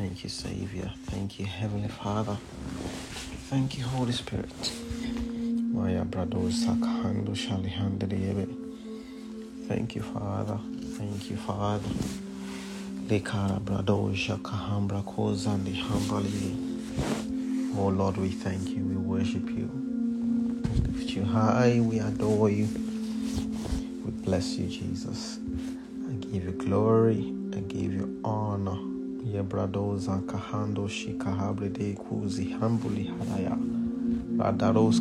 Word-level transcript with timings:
Thank 0.00 0.24
you, 0.24 0.30
Savior. 0.30 0.90
Thank 1.10 1.38
you, 1.38 1.44
Heavenly 1.44 1.88
Father. 1.88 2.38
Thank 3.50 3.76
you, 3.76 3.84
Holy 3.84 4.12
Spirit. 4.12 4.72
Maya 5.74 6.06
brados 6.06 6.64
sakahando 6.64 7.34
shalihandriebe. 7.36 8.48
Thank 9.68 9.96
you, 9.96 10.02
Father. 10.02 10.58
Thank 10.96 11.28
you, 11.28 11.36
Father. 11.36 11.90
Oh 17.76 17.88
Lord, 17.88 18.16
we 18.16 18.30
thank 18.30 18.70
you. 18.70 18.82
We 18.82 18.96
worship 18.96 19.50
you. 19.50 19.70
We 20.64 20.80
lift 20.92 21.10
you 21.10 21.24
high. 21.24 21.78
We 21.78 21.98
adore 21.98 22.48
you. 22.48 22.68
We 24.02 24.12
bless 24.12 24.56
you, 24.56 24.66
Jesus. 24.66 25.38
I 26.08 26.14
give 26.14 26.44
you 26.44 26.52
glory. 26.52 27.34
I 27.54 27.60
give 27.60 27.92
you 27.92 28.18
honor. 28.24 28.89
De 31.68 31.92
kuzi 31.94 32.44
hadaya. 33.04 33.56
Radaros 34.38 35.00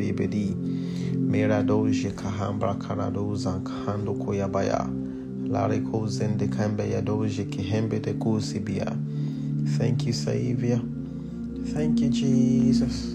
ibedi. 0.00 0.56
Meradoje 1.14 2.10
kahambra 2.10 2.74
karadoza 2.74 3.60
kahando 3.62 4.14
koyabaya. 4.14 4.88
Lariko 5.48 6.08
zende. 6.08 6.48
Thank 9.78 10.06
you, 10.06 10.12
Savior. 10.12 10.80
Thank 11.72 12.00
you, 12.00 12.08
Jesus. 12.08 13.14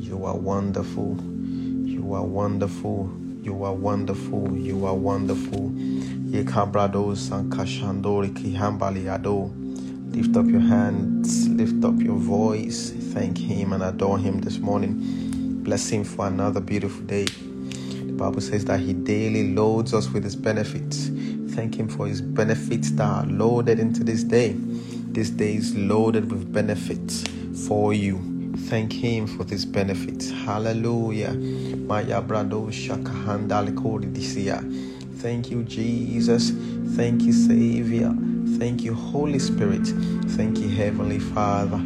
You 0.00 0.24
are 0.26 0.36
wonderful. 0.36 1.16
You 1.86 2.14
are 2.14 2.24
wonderful. 2.24 3.10
You 3.42 3.64
are 3.64 3.74
wonderful. 3.74 4.56
You 4.58 4.84
are 4.84 4.94
wonderful. 4.94 5.72
Yekabrado 6.30 7.12
kihambali 8.32 9.12
ado. 9.12 9.50
Lift 10.12 10.36
up 10.36 10.46
your 10.46 10.60
hands, 10.60 11.48
lift 11.48 11.84
up 11.84 12.00
your 12.00 12.16
voice, 12.16 12.90
thank 13.12 13.36
Him 13.36 13.72
and 13.72 13.82
adore 13.82 14.16
Him 14.16 14.40
this 14.40 14.58
morning. 14.58 15.62
Bless 15.64 15.88
Him 15.88 16.04
for 16.04 16.28
another 16.28 16.60
beautiful 16.60 17.02
day. 17.02 17.24
The 17.24 18.12
Bible 18.12 18.40
says 18.40 18.64
that 18.66 18.78
He 18.78 18.92
daily 18.92 19.54
loads 19.54 19.92
us 19.92 20.08
with 20.10 20.22
His 20.22 20.36
benefits. 20.36 21.10
Thank 21.56 21.74
Him 21.74 21.88
for 21.88 22.06
His 22.06 22.22
benefits 22.22 22.92
that 22.92 23.02
are 23.02 23.26
loaded 23.26 23.80
into 23.80 24.04
this 24.04 24.22
day. 24.22 24.54
This 24.56 25.30
day 25.30 25.54
is 25.54 25.76
loaded 25.76 26.30
with 26.30 26.52
benefits 26.52 27.24
for 27.66 27.92
you. 27.92 28.52
Thank 28.68 28.92
Him 28.92 29.26
for 29.26 29.42
these 29.42 29.64
benefits. 29.64 30.30
Hallelujah. 30.30 31.32
Maya 31.32 32.22
brado 32.22 32.70
shakahandalikori 32.70 34.12
disia. 34.12 34.89
Thank 35.20 35.50
you, 35.50 35.62
Jesus. 35.64 36.50
Thank 36.96 37.22
you, 37.22 37.32
Savior. 37.34 38.14
Thank 38.58 38.82
you, 38.82 38.94
Holy 38.94 39.38
Spirit. 39.38 39.86
Thank 40.28 40.58
you, 40.58 40.68
Heavenly 40.70 41.18
Father. 41.18 41.78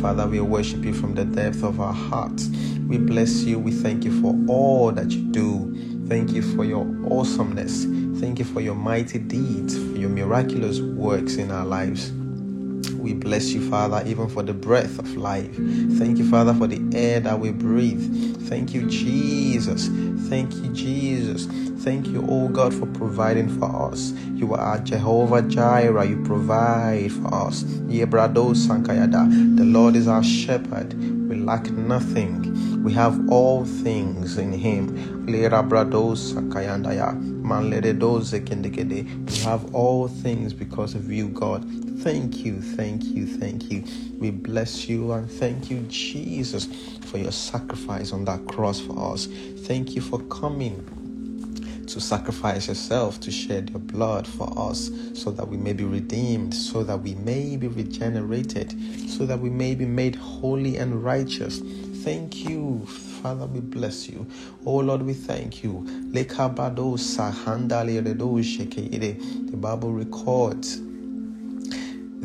Father, 0.00 0.26
we 0.28 0.40
worship 0.40 0.84
you 0.84 0.94
from 0.94 1.14
the 1.14 1.24
depth 1.24 1.64
of 1.64 1.80
our 1.80 1.92
hearts. 1.92 2.48
We 2.86 2.98
bless 2.98 3.42
you. 3.42 3.58
We 3.58 3.72
thank 3.72 4.04
you 4.04 4.20
for 4.20 4.36
all 4.48 4.92
that 4.92 5.10
you 5.10 5.22
do. 5.32 6.06
Thank 6.08 6.30
you 6.30 6.42
for 6.54 6.64
your 6.64 6.86
awesomeness. 7.10 7.86
Thank 8.20 8.38
you 8.38 8.44
for 8.44 8.60
your 8.60 8.76
mighty 8.76 9.18
deeds, 9.18 9.76
for 9.76 9.96
your 9.98 10.10
miraculous 10.10 10.80
works 10.80 11.36
in 11.36 11.50
our 11.50 11.64
lives. 11.64 12.12
We 13.02 13.14
bless 13.14 13.48
you, 13.50 13.68
Father, 13.68 14.02
even 14.06 14.28
for 14.28 14.44
the 14.44 14.54
breath 14.54 14.98
of 15.00 15.16
life. 15.16 15.52
Thank 15.54 16.18
you, 16.18 16.30
Father, 16.30 16.54
for 16.54 16.68
the 16.68 16.80
air 16.96 17.18
that 17.18 17.40
we 17.40 17.50
breathe. 17.50 18.31
Thank 18.48 18.74
you, 18.74 18.88
Jesus. 18.88 19.88
Thank 20.28 20.54
you, 20.54 20.72
Jesus. 20.72 21.46
Thank 21.82 22.06
you, 22.08 22.24
oh 22.28 22.48
God, 22.48 22.72
for 22.72 22.86
providing 22.86 23.48
for 23.58 23.90
us. 23.90 24.12
You 24.34 24.54
are 24.54 24.78
Jehovah 24.78 25.42
Jireh. 25.42 26.06
You 26.06 26.22
provide 26.24 27.12
for 27.12 27.34
us. 27.34 27.64
Yebrado 27.64 28.54
Sankayada. 28.54 29.56
The 29.56 29.64
Lord 29.64 29.96
is 29.96 30.06
our 30.06 30.22
shepherd. 30.22 30.94
We 31.28 31.36
lack 31.36 31.70
nothing. 31.70 32.82
We 32.84 32.92
have 32.92 33.28
all 33.30 33.64
things 33.64 34.38
in 34.38 34.52
Him. 34.52 35.11
We 39.26 39.38
have 39.38 39.74
all 39.74 40.08
things 40.08 40.52
because 40.52 40.94
of 40.94 41.10
you, 41.10 41.28
God. 41.28 41.64
Thank 42.00 42.44
you, 42.44 42.60
thank 42.60 43.04
you, 43.04 43.26
thank 43.26 43.70
you. 43.70 43.84
We 44.18 44.30
bless 44.30 44.88
you 44.88 45.12
and 45.12 45.30
thank 45.30 45.70
you, 45.70 45.84
Jesus, 45.88 46.66
for 47.06 47.18
your 47.18 47.32
sacrifice 47.32 48.12
on 48.12 48.24
that 48.24 48.46
cross 48.48 48.80
for 48.80 49.12
us. 49.12 49.26
Thank 49.66 49.94
you 49.94 50.00
for 50.02 50.18
coming 50.24 50.84
to 51.92 52.00
sacrifice 52.00 52.68
yourself, 52.68 53.20
to 53.20 53.30
shed 53.30 53.70
your 53.70 53.80
blood 53.80 54.26
for 54.26 54.52
us, 54.56 54.90
so 55.14 55.30
that 55.30 55.48
we 55.48 55.56
may 55.56 55.72
be 55.72 55.84
redeemed, 55.84 56.54
so 56.54 56.82
that 56.82 56.98
we 56.98 57.14
may 57.16 57.56
be 57.56 57.68
regenerated, 57.68 58.74
so 59.08 59.26
that 59.26 59.38
we 59.40 59.50
may 59.50 59.74
be 59.74 59.84
made 59.84 60.14
holy 60.16 60.76
and 60.76 61.04
righteous. 61.04 61.60
Thank 62.02 62.48
you, 62.48 62.84
Father, 63.22 63.46
we 63.46 63.60
bless 63.60 64.08
you. 64.08 64.26
Oh 64.66 64.76
Lord, 64.76 65.02
we 65.02 65.12
thank 65.14 65.62
you. 65.62 65.84
The 66.12 66.24
Bible 69.56 69.92
records 69.92 70.80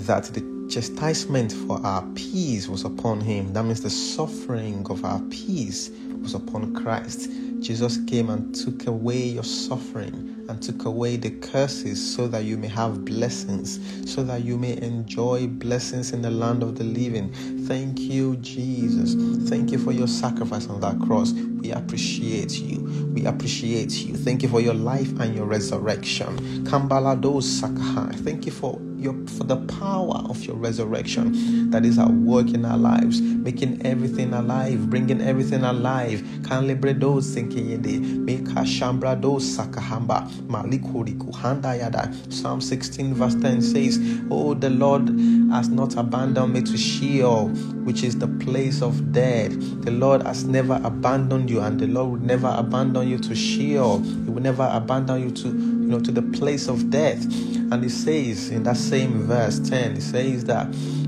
that 0.08 0.24
the 0.26 0.68
chastisement 0.70 1.52
for 1.52 1.80
our 1.86 2.02
peace 2.16 2.68
was 2.68 2.84
upon 2.84 3.22
him. 3.22 3.54
That 3.54 3.64
means 3.64 3.82
the 3.82 3.90
suffering 3.90 4.86
of 4.90 5.06
our 5.06 5.20
peace 5.30 5.90
was 6.22 6.34
upon 6.34 6.74
Christ. 6.74 7.30
Jesus 7.60 7.98
came 8.08 8.30
and 8.30 8.54
took 8.54 8.88
away 8.88 9.18
your 9.24 9.44
suffering 9.44 10.46
and 10.50 10.62
took 10.62 10.86
away 10.86 11.18
the 11.18 11.32
curses 11.32 12.16
so 12.16 12.28
that 12.28 12.44
you 12.44 12.58
may 12.58 12.68
have 12.68 13.04
blessings, 13.04 13.80
so 14.12 14.24
that 14.24 14.44
you 14.44 14.58
may 14.58 14.78
enjoy 14.82 15.48
blessings 15.48 16.14
in 16.14 16.22
the 16.22 16.32
land 16.32 16.64
of 16.64 16.78
the 16.78 16.84
living. 16.84 17.34
Thank 17.68 18.00
you, 18.00 18.38
Jesus. 18.38 19.16
Thank 19.50 19.72
you 19.72 19.78
for 19.78 19.92
your 19.92 20.08
sacrifice 20.08 20.68
on 20.68 20.80
that 20.82 21.00
cross. 21.02 21.34
We 21.34 21.72
appreciate 21.72 22.60
you. 22.60 22.82
We 23.14 23.26
appreciate 23.26 23.92
you. 23.92 24.16
Thank 24.16 24.44
you 24.44 24.50
for 24.50 24.62
your 24.62 24.76
life 24.76 25.20
and 25.20 25.36
your 25.36 25.46
resurrection. 25.46 26.38
Kambalado 26.66 27.42
Sakaha. 27.42 28.14
Thank 28.24 28.46
you 28.46 28.52
for 28.52 28.80
your 28.98 29.14
for 29.28 29.44
the 29.44 29.58
power 29.68 30.24
of 30.30 30.44
your 30.44 30.56
resurrection 30.56 31.70
that 31.72 31.86
is 31.86 32.00
at 32.00 32.10
work 32.10 32.50
in 32.50 32.66
our 32.66 32.78
lives, 32.78 33.22
making 33.22 33.86
everything 33.86 34.34
alive, 34.34 34.90
bringing 34.90 35.22
everything 35.22 35.64
alive. 35.64 36.22
Kanlebredo 36.42 37.22
senkeyede, 37.22 38.00
meka 38.26 38.66
shambrado 38.66 39.40
sakahamba, 39.40 40.30
malikuriku 40.48 41.32
handayada. 41.34 42.14
Psalm 42.32 42.62
16 42.62 43.14
verse 43.14 43.36
10 43.36 43.62
says, 43.62 44.00
Oh, 44.32 44.54
the 44.54 44.70
Lord 44.70 45.10
has 45.52 45.70
not 45.70 45.96
abandoned 45.96 46.54
me 46.54 46.62
to 46.62 46.78
Sheol, 46.78 47.50
which 47.84 48.04
is 48.04 48.18
the 48.18 48.28
place 48.28 48.82
of 48.82 49.12
death. 49.12 49.52
The 49.84 49.92
Lord 49.92 50.24
has 50.24 50.44
never 50.44 50.82
abandoned 50.84 51.50
you, 51.50 51.62
and 51.62 51.80
the 51.80 51.88
Lord 51.88 52.12
will 52.12 52.28
never 52.28 52.54
abandon 52.58 53.08
you 53.08 53.18
to 53.20 53.36
Sheol. 53.36 54.00
He 54.02 54.30
will 54.30 54.42
never 54.42 54.70
abandon 54.72 55.22
you 55.22 55.32
to 55.32 55.77
you 55.88 55.94
know 55.94 56.02
to 56.02 56.12
the 56.12 56.22
place 56.38 56.68
of 56.68 56.90
death. 56.90 57.24
And 57.72 57.82
he 57.82 57.88
says 57.88 58.50
in 58.50 58.64
that 58.64 58.76
same 58.76 59.24
verse 59.24 59.58
10, 59.60 59.96
he 59.96 60.02
says 60.02 60.44
that 60.46 60.68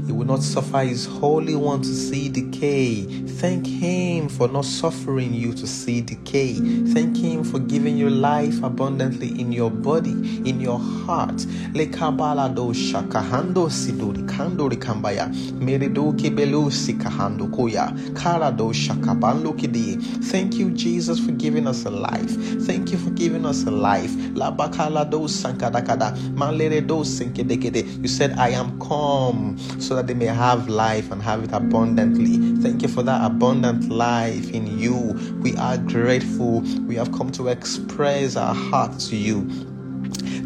he 0.09 0.13
will 0.13 0.25
not 0.25 0.41
suffer 0.41 0.79
his 0.79 1.06
holy 1.06 1.53
one 1.53 1.81
to 1.81 1.88
see 1.88 2.29
decay. 2.29 3.03
Thank 3.03 3.68
him 3.68 4.28
for 4.28 4.47
not 4.47 4.66
suffering 4.66 5.34
you 5.34 5.53
to 5.53 5.68
see 5.68 6.01
decay. 6.01 6.56
Thank 6.94 7.18
him 7.18 7.44
for 7.44 7.59
giving 7.59 7.95
you 7.95 8.09
life 8.09 8.63
abundantly 8.63 9.39
in 9.39 9.51
your 9.51 9.69
body, 9.69 10.12
in 10.50 10.59
your 10.59 10.79
heart. 10.79 11.45
Thank 20.23 20.56
you, 20.56 20.72
Jesus, 20.72 21.19
for 21.19 21.31
giving 21.34 21.68
us 21.68 21.85
a 21.85 21.91
life. 21.91 22.31
Thank 22.66 22.91
you 22.91 22.97
for 22.97 23.12
giving 23.12 23.45
us 23.45 23.63
a 23.66 23.72
life. 23.72 24.12
You 28.01 28.07
said, 28.07 28.38
I 28.38 28.50
am 28.50 28.80
come 28.80 29.57
so 29.80 29.95
that 29.95 30.07
they 30.07 30.13
may 30.13 30.25
have 30.25 30.69
life 30.69 31.12
and 31.12 31.21
have 31.21 31.44
it 31.44 31.51
abundantly. 31.51 32.62
Thank 32.62 32.81
you 32.81 32.88
for 32.88 33.04
that 33.04 33.25
abundant 33.25 33.89
life 33.89 34.51
in 34.51 34.80
you. 34.80 34.95
We 35.42 35.56
are 35.57 35.77
grateful. 35.77 36.62
We 36.88 36.95
have 36.95 37.12
come 37.12 37.31
to 37.33 37.48
express 37.48 38.36
our 38.36 38.54
heart 38.56 39.00
to 39.00 39.16
you. 39.16 39.50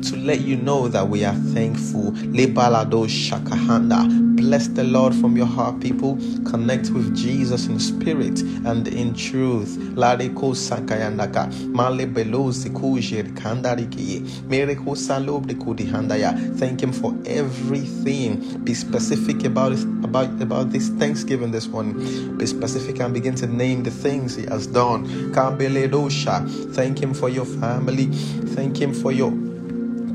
To 0.03 0.17
let 0.17 0.41
you 0.41 0.57
know 0.57 0.87
that 0.87 1.07
we 1.07 1.23
are 1.25 1.35
thankful. 1.53 2.11
Lebalado 2.11 3.07
Shakahanda. 3.07 4.35
Bless 4.35 4.67
the 4.67 4.83
Lord 4.83 5.15
from 5.15 5.37
your 5.37 5.45
heart, 5.45 5.79
people. 5.79 6.17
Connect 6.45 6.89
with 6.89 7.15
Jesus 7.15 7.67
in 7.67 7.79
spirit 7.79 8.41
and 8.65 8.87
in 8.87 9.13
truth. 9.13 9.77
Lareko 9.95 10.53
Sakayandaka. 10.53 11.51
Male 11.69 12.07
Kujir 12.07 13.33
Kandariki. 13.35 14.21
Mereko 14.49 14.95
Salobri 14.95 15.55
Kudihandaya. 15.55 16.57
Thank 16.57 16.81
Him 16.83 16.91
for 16.91 17.15
everything. 17.25 18.63
Be 18.63 18.73
specific 18.73 19.45
about 19.45 19.73
about, 20.03 20.41
about 20.41 20.71
this 20.71 20.89
Thanksgiving 20.89 21.51
this 21.51 21.67
morning. 21.67 22.37
Be 22.37 22.45
specific 22.45 22.99
and 22.99 23.13
begin 23.13 23.35
to 23.35 23.47
name 23.47 23.83
the 23.83 23.91
things 23.91 24.35
He 24.35 24.45
has 24.47 24.67
done. 24.67 25.05
Kambeledosha. 25.33 26.73
Thank 26.75 26.99
Him 27.01 27.13
for 27.13 27.29
your 27.29 27.45
family. 27.45 28.07
Thank 28.07 28.77
Him 28.81 28.93
for 28.93 29.11
your 29.11 29.31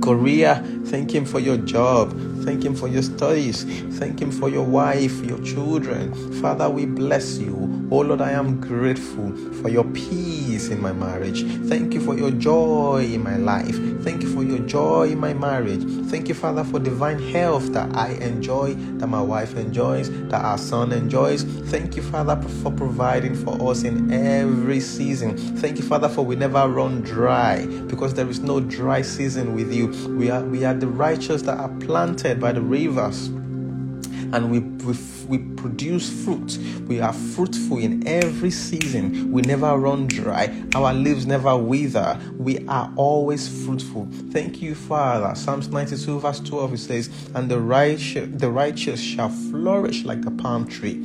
career. 0.08 0.55
Thank 0.87 1.14
Him 1.14 1.26
for 1.26 1.38
your 1.38 1.58
job. 1.58 2.19
Thank 2.43 2.64
Him 2.64 2.75
for 2.75 2.88
your 2.88 3.02
studies. 3.02 3.64
Thank 3.99 4.22
Him 4.22 4.32
for 4.32 4.49
your 4.49 4.64
wife, 4.64 5.22
your 5.22 5.38
children. 5.43 6.14
Father, 6.40 6.70
we 6.70 6.87
bless 6.87 7.37
you. 7.37 7.68
Oh 7.90 8.00
Lord, 8.00 8.20
I 8.20 8.32
am 8.32 8.61
grateful 8.61 9.35
for 9.62 9.70
your 9.70 9.85
peace 9.85 10.69
in 10.69 10.79
my 10.79 10.93
marriage. 10.93 11.43
Thank 11.70 11.94
you 11.94 12.00
for 12.02 12.14
your 12.14 12.31
joy 12.31 13.08
in 13.11 13.23
my 13.23 13.38
life. 13.38 13.76
Thank 14.02 14.23
you 14.23 14.29
for 14.35 14.44
your 14.44 14.58
joy 14.58 15.08
in 15.08 15.19
my 15.19 15.32
marriage. 15.32 15.85
Thank 16.11 16.29
you, 16.29 16.35
Father, 16.35 16.64
for 16.64 16.79
divine 16.79 17.19
health 17.19 17.73
that 17.73 17.96
I 17.96 18.08
enjoy, 18.20 18.75
that 18.99 19.06
my 19.06 19.23
wife 19.23 19.56
enjoys, 19.56 20.11
that 20.29 20.44
our 20.44 20.58
son 20.58 20.93
enjoys. 20.93 21.44
Thank 21.44 21.96
you, 21.96 22.02
Father, 22.02 22.37
for 22.62 22.70
providing 22.70 23.35
for 23.35 23.70
us 23.70 23.85
in 23.85 24.12
every 24.12 24.81
season. 24.81 25.38
Thank 25.56 25.79
you, 25.79 25.84
Father, 25.84 26.11
for 26.11 26.20
we 26.23 26.37
never 26.37 26.69
run 26.69 27.00
dry 27.00 27.64
because 27.87 28.12
there 28.12 28.29
is 28.29 28.41
no 28.41 28.61
dry 28.61 29.00
season 29.00 29.55
with 29.55 29.73
you. 29.73 29.87
We 30.14 30.29
are 30.29 30.44
we 30.44 30.62
are 30.67 30.75
the 30.75 30.88
righteous 30.88 31.41
that 31.43 31.56
are 31.56 31.70
planted 31.81 32.38
by 32.38 32.52
the 32.52 32.61
rivers 32.61 33.31
and 34.32 34.50
we, 34.50 34.60
we, 34.60 34.96
we 35.26 35.38
produce 35.54 36.25
fruit. 36.25 36.58
We 36.86 37.00
are 37.00 37.12
fruitful 37.12 37.78
in 37.78 38.06
every 38.06 38.50
season. 38.50 39.32
We 39.32 39.42
never 39.42 39.76
run 39.76 40.06
dry. 40.06 40.64
Our 40.75 40.92
leaves 40.92 41.26
never 41.26 41.56
wither. 41.56 42.19
We 42.36 42.66
are 42.66 42.92
always 42.96 43.64
fruitful. 43.64 44.08
Thank 44.30 44.62
you, 44.62 44.75
Father. 44.75 45.34
Psalms 45.34 45.69
92, 45.69 46.20
verse 46.20 46.40
12, 46.40 46.75
it 46.75 46.78
says, 46.78 47.10
And 47.34 47.50
the 47.50 47.60
righteous, 47.60 48.28
the 48.32 48.50
righteous 48.50 49.00
shall 49.00 49.30
flourish 49.30 50.04
like 50.04 50.25
a 50.25 50.31
palm 50.31 50.66
tree 50.66 51.04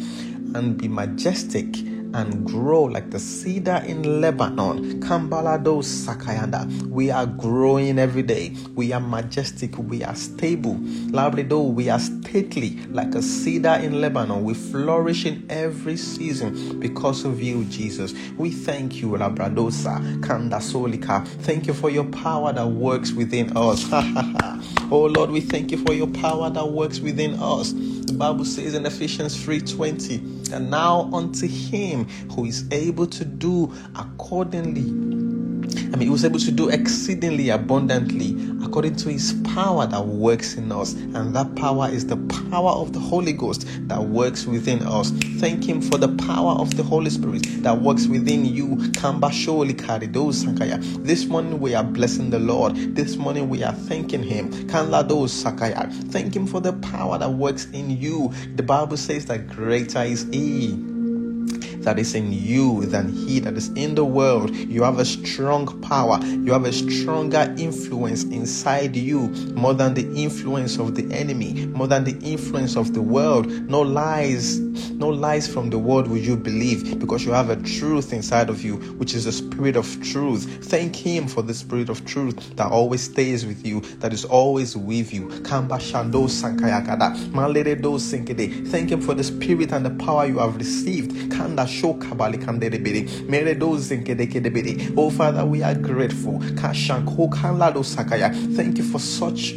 and 0.56 0.78
be 0.78 0.88
majestic 0.88 1.93
and 2.14 2.46
grow 2.46 2.84
like 2.84 3.10
the 3.10 3.20
cedar 3.20 3.84
in 3.86 4.22
Lebanon. 4.22 5.02
Kambalado 5.02 5.82
Sakayanda. 5.82 6.70
We 6.90 7.12
are 7.12 7.26
growing 7.26 8.00
every 8.00 8.24
day. 8.24 8.56
We 8.76 8.94
are 8.94 9.00
majestic. 9.00 9.78
We 9.78 10.04
are 10.04 10.16
stable. 10.16 10.76
Labrido, 10.76 11.74
we 11.74 11.90
are 11.90 12.00
stately 12.00 12.78
like 12.88 13.16
a 13.16 13.22
cedar 13.22 13.80
in 13.82 14.00
Lebanon. 14.02 14.44
We 14.44 14.54
flourish 14.54 15.26
in 15.26 15.46
every 15.50 15.98
season 15.98 16.80
because 16.80 17.26
of 17.26 17.42
you, 17.42 17.66
Jesus. 17.66 18.14
We 18.38 18.52
thank 18.52 19.02
you, 19.02 19.10
Labradosa, 19.10 20.22
Kandasolika. 20.22 21.28
Thank 21.44 21.68
you 21.68 21.74
for 21.74 21.90
your 21.90 22.06
power 22.06 22.54
that 22.54 22.68
works 22.68 23.12
within 23.12 23.56
us. 23.58 23.88
oh 24.92 25.10
Lord, 25.16 25.32
we 25.32 25.42
thank 25.42 25.72
you 25.72 25.84
for 25.84 25.94
your 25.94 26.08
power 26.08 26.50
that 26.50 26.70
works 26.70 27.00
within 27.00 27.36
us. 27.40 27.74
The 27.74 28.14
Bible 28.14 28.46
says 28.46 28.76
in 28.76 28.86
Ephesians 28.86 29.36
3:20, 29.44 30.52
and 30.54 30.70
now 30.70 31.10
unto 31.14 31.48
him 31.48 32.03
who 32.32 32.46
is 32.46 32.66
able 32.72 33.08
to 33.08 33.26
do 33.26 33.74
accordingly 33.96 35.14
I 35.94 35.96
mean, 35.96 36.08
he 36.08 36.10
was 36.10 36.26
able 36.26 36.40
to 36.40 36.52
do 36.52 36.70
exceedingly 36.70 37.50
abundantly 37.50 38.36
according 38.64 38.96
to 38.98 39.10
his 39.10 39.34
power 39.54 39.86
that 39.86 40.06
works 40.06 40.56
in 40.56 40.72
us. 40.72 40.94
And 40.94 41.36
that 41.36 41.56
power 41.56 41.88
is 41.88 42.08
the 42.08 42.18
power 42.50 42.72
of 42.72 42.94
the 42.94 43.00
Holy 43.00 43.34
Ghost 43.34 43.68
that 43.88 44.02
works 44.02 44.46
within 44.46 44.82
us. 44.84 45.12
Thank 45.40 45.64
him 45.64 45.82
for 45.82 45.98
the 45.98 46.10
power 46.10 46.54
of 46.54 46.76
the 46.78 46.84
Holy 46.84 47.10
Spirit 47.10 47.44
that 47.64 47.80
works 47.80 48.08
within 48.08 48.46
you. 48.46 48.76
This 51.04 51.26
morning 51.26 51.60
we 51.60 51.76
are 51.76 51.84
blessing 51.84 52.30
the 52.30 52.40
Lord. 52.40 52.76
This 52.96 53.16
morning 53.16 53.50
we 53.50 53.64
are 53.64 53.74
thanking 53.74 54.24
him. 54.24 54.52
Thank 54.52 56.36
him 56.36 56.48
for 56.48 56.60
the 56.60 56.74
power 56.82 57.18
that 57.18 57.32
works 57.32 57.66
in 57.66 57.90
you. 57.92 58.34
The 58.56 58.64
Bible 58.64 58.98
says 58.98 59.26
that 59.28 59.48
greater 59.48 60.02
is 60.02 60.24
he 60.32 60.93
that 61.84 62.00
is 62.00 62.16
in 62.16 62.32
you 62.34 62.86
than 62.86 63.12
he 63.12 63.40
that 63.40 63.56
is 63.56 63.70
in 63.70 63.96
the 63.96 64.06
world. 64.06 64.56
You 64.56 64.84
have 64.84 65.00
a 65.00 65.06
strong 65.06 65.68
power, 65.82 66.20
you 66.24 66.52
have 66.54 66.66
a 66.66 66.74
stronger 66.74 67.54
influence 67.58 68.24
inside 68.26 68.96
you 68.96 69.30
more 69.56 69.74
than 69.74 69.94
the 69.94 70.06
influence 70.16 70.78
of 70.80 70.96
the 70.96 71.12
enemy, 71.14 71.66
more 71.68 71.88
than 71.88 72.04
the 72.04 72.18
influence 72.20 72.76
of 72.76 72.94
the 72.94 73.02
world. 73.02 73.48
No 73.70 73.82
lies, 73.82 74.60
no 74.60 75.10
lies 75.10 75.48
from 75.48 75.70
the 75.70 75.80
world 75.80 76.08
will 76.08 76.18
you 76.18 76.36
believe 76.38 77.00
because 77.00 77.26
you 77.26 77.32
have 77.32 77.50
a 77.50 77.56
truth 77.58 78.14
inside 78.14 78.50
of 78.50 78.64
you, 78.64 78.78
which 78.98 79.14
is 79.14 79.26
the 79.26 79.32
spirit 79.32 79.76
of 79.76 80.02
truth. 80.04 80.66
Thank 80.66 80.96
him 80.96 81.28
for 81.28 81.42
the 81.42 81.54
spirit 81.54 81.90
of 81.90 82.06
truth 82.06 82.56
that 82.56 82.72
always 82.72 83.02
stays 83.04 83.46
with 83.46 83.66
you, 83.66 83.82
that 84.00 84.14
is 84.14 84.26
always 84.26 84.76
with 84.78 85.14
you. 85.14 85.30
Thank 85.32 85.72
him 88.92 89.02
for 89.02 89.14
the 89.14 89.24
spirit 89.24 89.72
and 89.72 89.86
the 89.86 90.06
power 90.06 90.26
you 90.26 90.40
have 90.40 90.56
received. 90.56 91.32
Oh, 94.98 95.10
Father, 95.10 95.46
we 95.46 95.64
are 95.64 95.76
grateful. 95.76 96.40
Thank 96.42 96.78
you 98.78 98.84
for 98.84 99.00
such 99.00 99.56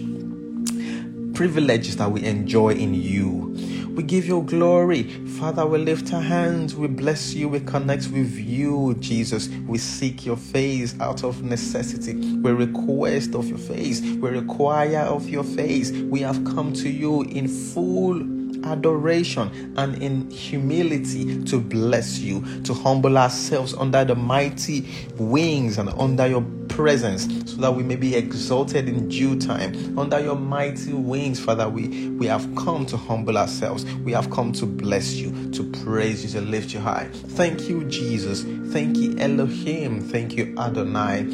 privileges 1.34 1.96
that 1.98 2.10
we 2.10 2.24
enjoy 2.24 2.70
in 2.70 2.94
you. 2.94 3.54
We 3.94 4.02
give 4.02 4.26
you 4.26 4.42
glory. 4.42 5.04
Father, 5.38 5.66
we 5.66 5.78
lift 5.78 6.12
our 6.12 6.20
hands. 6.20 6.74
We 6.74 6.88
bless 6.88 7.34
you. 7.34 7.48
We 7.48 7.60
connect 7.60 8.08
with 8.08 8.32
you, 8.34 8.94
Jesus. 9.00 9.48
We 9.66 9.78
seek 9.78 10.26
your 10.26 10.36
face 10.36 10.98
out 11.00 11.24
of 11.24 11.42
necessity. 11.42 12.14
We 12.14 12.50
request 12.52 13.34
of 13.34 13.48
your 13.48 13.58
face. 13.58 14.00
We 14.00 14.28
require 14.30 15.00
of 15.00 15.28
your 15.28 15.44
face. 15.44 15.92
We 15.92 16.20
have 16.20 16.44
come 16.44 16.72
to 16.74 16.88
you 16.88 17.22
in 17.22 17.48
full 17.48 18.22
adoration 18.64 19.74
and 19.76 20.02
in 20.02 20.30
humility 20.30 21.42
to 21.44 21.60
bless 21.60 22.18
you, 22.18 22.42
to 22.62 22.74
humble 22.74 23.18
ourselves 23.18 23.74
under 23.74 24.04
the 24.04 24.14
mighty 24.14 24.86
wings 25.16 25.78
and 25.78 25.88
under 25.90 26.26
your 26.26 26.44
presence 26.68 27.26
so 27.50 27.56
that 27.60 27.74
we 27.74 27.82
may 27.82 27.96
be 27.96 28.14
exalted 28.14 28.88
in 28.88 29.08
due 29.08 29.38
time. 29.38 29.98
Under 29.98 30.20
your 30.20 30.36
mighty 30.36 30.92
wings, 30.92 31.40
Father, 31.40 31.68
we, 31.68 32.08
we 32.10 32.26
have 32.26 32.54
come 32.56 32.84
to 32.86 32.96
humble 32.96 33.38
ourselves. 33.38 33.84
We 34.04 34.12
have 34.12 34.30
come 34.30 34.52
to 34.52 34.66
bless 34.66 35.14
you, 35.14 35.50
to 35.52 35.64
praise 35.84 36.22
you, 36.24 36.40
to 36.40 36.46
lift 36.46 36.74
you 36.74 36.80
high. 36.80 37.08
Thank 37.12 37.68
you, 37.68 37.84
Jesus. 37.84 38.42
Thank 38.72 38.96
you, 38.98 39.16
Elohim. 39.18 40.02
Thank 40.02 40.36
you, 40.36 40.54
Adonai. 40.58 41.24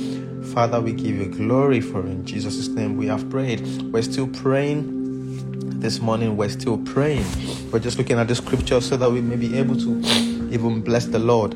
Father, 0.54 0.80
we 0.80 0.92
give 0.92 1.16
you 1.16 1.26
glory 1.26 1.80
for 1.80 2.00
in 2.00 2.24
Jesus' 2.24 2.68
name 2.68 2.96
we 2.96 3.06
have 3.06 3.28
prayed. 3.30 3.60
We're 3.92 4.02
still 4.02 4.28
praying 4.28 5.01
this 5.82 6.00
morning 6.00 6.36
we're 6.36 6.48
still 6.48 6.78
praying. 6.78 7.26
We're 7.72 7.80
just 7.80 7.98
looking 7.98 8.16
at 8.16 8.28
the 8.28 8.36
scripture 8.36 8.80
so 8.80 8.96
that 8.96 9.10
we 9.10 9.20
may 9.20 9.34
be 9.34 9.58
able 9.58 9.76
to 9.78 9.98
even 10.52 10.80
bless 10.80 11.06
the 11.06 11.18
Lord 11.18 11.54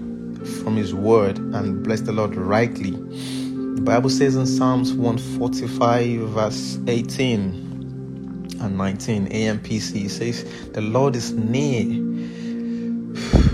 from 0.65 0.75
His 0.75 0.93
word 0.93 1.39
and 1.39 1.85
bless 1.85 2.01
the 2.01 2.11
Lord 2.11 2.35
rightly. 2.35 2.91
The 2.91 3.83
Bible 3.83 4.11
says 4.11 4.35
in 4.35 4.45
Psalms 4.45 4.93
145, 4.95 6.19
verse 6.31 6.77
18 6.89 8.59
and 8.61 8.77
19, 8.77 9.29
AMPC 9.29 10.11
says, 10.11 10.45
The 10.73 10.81
Lord 10.81 11.15
is 11.15 11.31
near, 11.33 11.87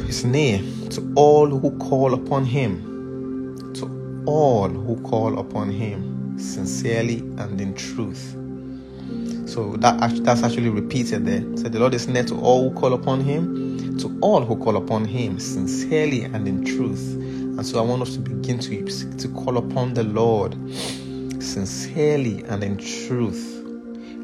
is 0.08 0.24
near 0.24 0.58
to 0.88 1.12
all 1.16 1.48
who 1.48 1.76
call 1.80 2.14
upon 2.14 2.46
Him, 2.46 3.74
to 3.74 4.24
all 4.26 4.70
who 4.70 4.98
call 5.02 5.38
upon 5.38 5.70
Him 5.70 6.38
sincerely 6.38 7.18
and 7.36 7.60
in 7.60 7.74
truth. 7.74 8.34
So 9.52 9.76
that 9.80 10.24
that's 10.24 10.42
actually 10.42 10.70
repeated 10.70 11.26
there. 11.26 11.42
So 11.58 11.68
the 11.68 11.78
Lord 11.78 11.92
is 11.92 12.08
near 12.08 12.24
to 12.24 12.40
all 12.40 12.70
who 12.70 12.80
call 12.80 12.94
upon 12.94 13.20
Him, 13.20 13.98
to 13.98 14.18
all 14.22 14.40
who 14.42 14.56
call 14.56 14.78
upon 14.78 15.04
Him 15.04 15.38
sincerely 15.38 16.22
and 16.22 16.48
in 16.48 16.64
truth. 16.64 17.12
And 17.12 17.66
so 17.66 17.78
I 17.78 17.82
want 17.82 18.00
us 18.00 18.14
to 18.14 18.20
begin 18.20 18.58
to 18.60 19.16
to 19.18 19.28
call 19.28 19.58
upon 19.58 19.92
the 19.92 20.04
Lord 20.04 20.54
sincerely 21.42 22.42
and 22.44 22.64
in 22.64 22.78
truth. 22.78 23.62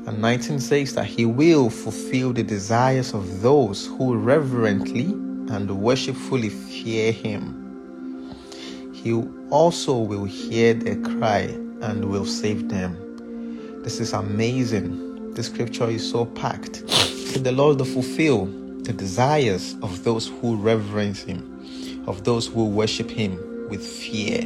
And 0.06 0.18
19 0.22 0.60
says 0.60 0.94
that 0.94 1.04
He 1.04 1.26
will 1.26 1.68
fulfill 1.68 2.32
the 2.32 2.42
desires 2.42 3.12
of 3.12 3.42
those 3.42 3.86
who 3.86 4.16
reverently 4.16 5.08
and 5.52 5.70
worshipfully 5.70 6.48
fear 6.48 7.12
Him. 7.12 8.34
He 8.94 9.12
also 9.50 9.98
will 9.98 10.24
hear 10.24 10.72
their 10.72 10.96
cry 11.02 11.54
and 11.82 12.06
will 12.06 12.24
save 12.24 12.70
them. 12.70 12.96
This 13.84 14.00
is 14.00 14.14
amazing 14.14 15.07
the 15.38 15.44
scripture 15.44 15.88
is 15.88 16.10
so 16.10 16.26
packed. 16.26 16.84
The 17.44 17.52
Lord 17.52 17.78
will 17.78 17.84
fulfill 17.84 18.46
the 18.82 18.92
desires 18.92 19.76
of 19.82 20.02
those 20.02 20.26
who 20.26 20.56
reverence 20.56 21.22
Him, 21.22 22.02
of 22.08 22.24
those 22.24 22.48
who 22.48 22.64
worship 22.66 23.08
Him 23.08 23.38
with 23.70 23.86
fear. 23.86 24.40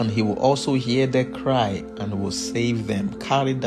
and 0.00 0.10
he 0.10 0.22
will 0.22 0.38
also 0.38 0.72
hear 0.74 1.06
their 1.06 1.26
cry 1.26 1.84
and 1.98 2.22
will 2.22 2.30
save 2.30 2.86
them. 2.86 3.10
The 3.18 3.58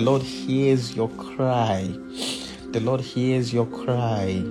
Lord 0.00 0.22
hears 0.22 0.96
your 0.96 1.08
cry. 1.10 1.94
The 2.70 2.80
Lord 2.80 3.02
hears 3.02 3.52
your 3.52 3.66
cry. 3.66 4.42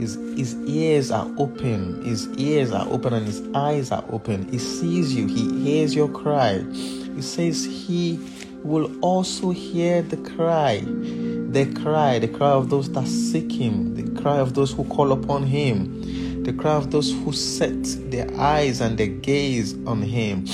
His, 0.00 0.16
his 0.36 0.56
ears 0.66 1.12
are 1.12 1.30
open. 1.38 2.04
His 2.04 2.26
ears 2.38 2.72
are 2.72 2.88
open 2.88 3.12
and 3.12 3.24
his 3.24 3.40
eyes 3.54 3.92
are 3.92 4.04
open. 4.10 4.50
He 4.50 4.58
sees 4.58 5.14
you. 5.14 5.28
He 5.28 5.62
hears 5.62 5.94
your 5.94 6.08
cry. 6.08 6.64
He 7.14 7.22
says 7.22 7.64
he 7.64 8.18
will 8.62 8.98
also 9.00 9.50
hear 9.50 10.02
the 10.02 10.16
cry. 10.16 10.82
The 10.86 11.66
cry, 11.82 12.18
the 12.18 12.28
cry 12.28 12.50
of 12.50 12.70
those 12.70 12.90
that 12.92 13.06
seek 13.06 13.52
him, 13.52 13.94
the 13.94 14.20
cry 14.20 14.38
of 14.38 14.54
those 14.54 14.72
who 14.72 14.84
call 14.84 15.12
upon 15.12 15.44
him 15.44 16.22
the 16.44 16.52
cry 16.52 16.74
of 16.74 16.90
those 16.90 17.12
who 17.12 17.32
set 17.32 17.84
their 18.10 18.28
eyes 18.38 18.80
and 18.80 18.98
their 18.98 19.06
gaze 19.06 19.74
on 19.86 20.02
Him, 20.02 20.44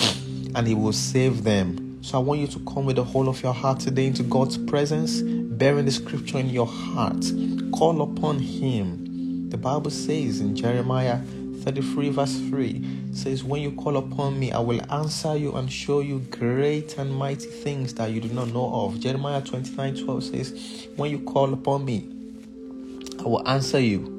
and 0.54 0.66
He 0.66 0.74
will 0.74 0.92
save 0.92 1.44
them. 1.44 1.98
So 2.02 2.18
I 2.18 2.22
want 2.22 2.40
you 2.40 2.46
to 2.48 2.58
come 2.60 2.84
with 2.84 2.96
the 2.96 3.04
whole 3.04 3.28
of 3.28 3.42
your 3.42 3.54
heart 3.54 3.80
today 3.80 4.06
into 4.06 4.22
God's 4.22 4.58
presence, 4.58 5.22
bearing 5.22 5.86
the 5.86 5.90
scripture 5.90 6.38
in 6.38 6.50
your 6.50 6.66
heart. 6.66 7.24
Call 7.72 8.02
upon 8.02 8.38
Him. 8.38 9.48
The 9.48 9.56
Bible 9.56 9.90
says 9.90 10.40
in 10.40 10.54
Jeremiah 10.54 11.20
33, 11.64 12.10
verse 12.10 12.38
3 12.48 13.12
says, 13.12 13.44
When 13.44 13.62
you 13.62 13.72
call 13.72 13.96
upon 13.96 14.38
me, 14.38 14.52
I 14.52 14.60
will 14.60 14.80
answer 14.92 15.36
you 15.36 15.54
and 15.54 15.70
show 15.70 16.00
you 16.00 16.20
great 16.30 16.98
and 16.98 17.14
mighty 17.14 17.46
things 17.46 17.94
that 17.94 18.10
you 18.10 18.20
do 18.20 18.28
not 18.28 18.48
know 18.48 18.72
of. 18.72 19.00
Jeremiah 19.00 19.42
29, 19.42 20.04
12 20.04 20.24
says, 20.24 20.88
When 20.96 21.10
you 21.10 21.20
call 21.20 21.52
upon 21.52 21.84
me, 21.84 22.08
I 23.20 23.22
will 23.22 23.46
answer 23.48 23.80
you 23.80 24.18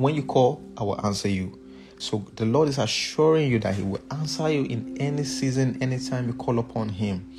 when 0.00 0.14
you 0.14 0.22
call, 0.22 0.62
I 0.78 0.82
will 0.82 1.04
answer 1.04 1.28
you. 1.28 1.58
So 1.98 2.24
the 2.36 2.46
Lord 2.46 2.70
is 2.70 2.78
assuring 2.78 3.50
you 3.50 3.58
that 3.58 3.74
He 3.74 3.82
will 3.82 4.00
answer 4.10 4.50
you 4.50 4.64
in 4.64 4.96
any 4.98 5.24
season, 5.24 5.76
anytime 5.82 6.26
you 6.26 6.32
call 6.32 6.58
upon 6.58 6.88
Him. 6.88 7.30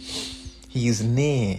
He 0.70 0.88
is 0.88 1.02
near. 1.02 1.58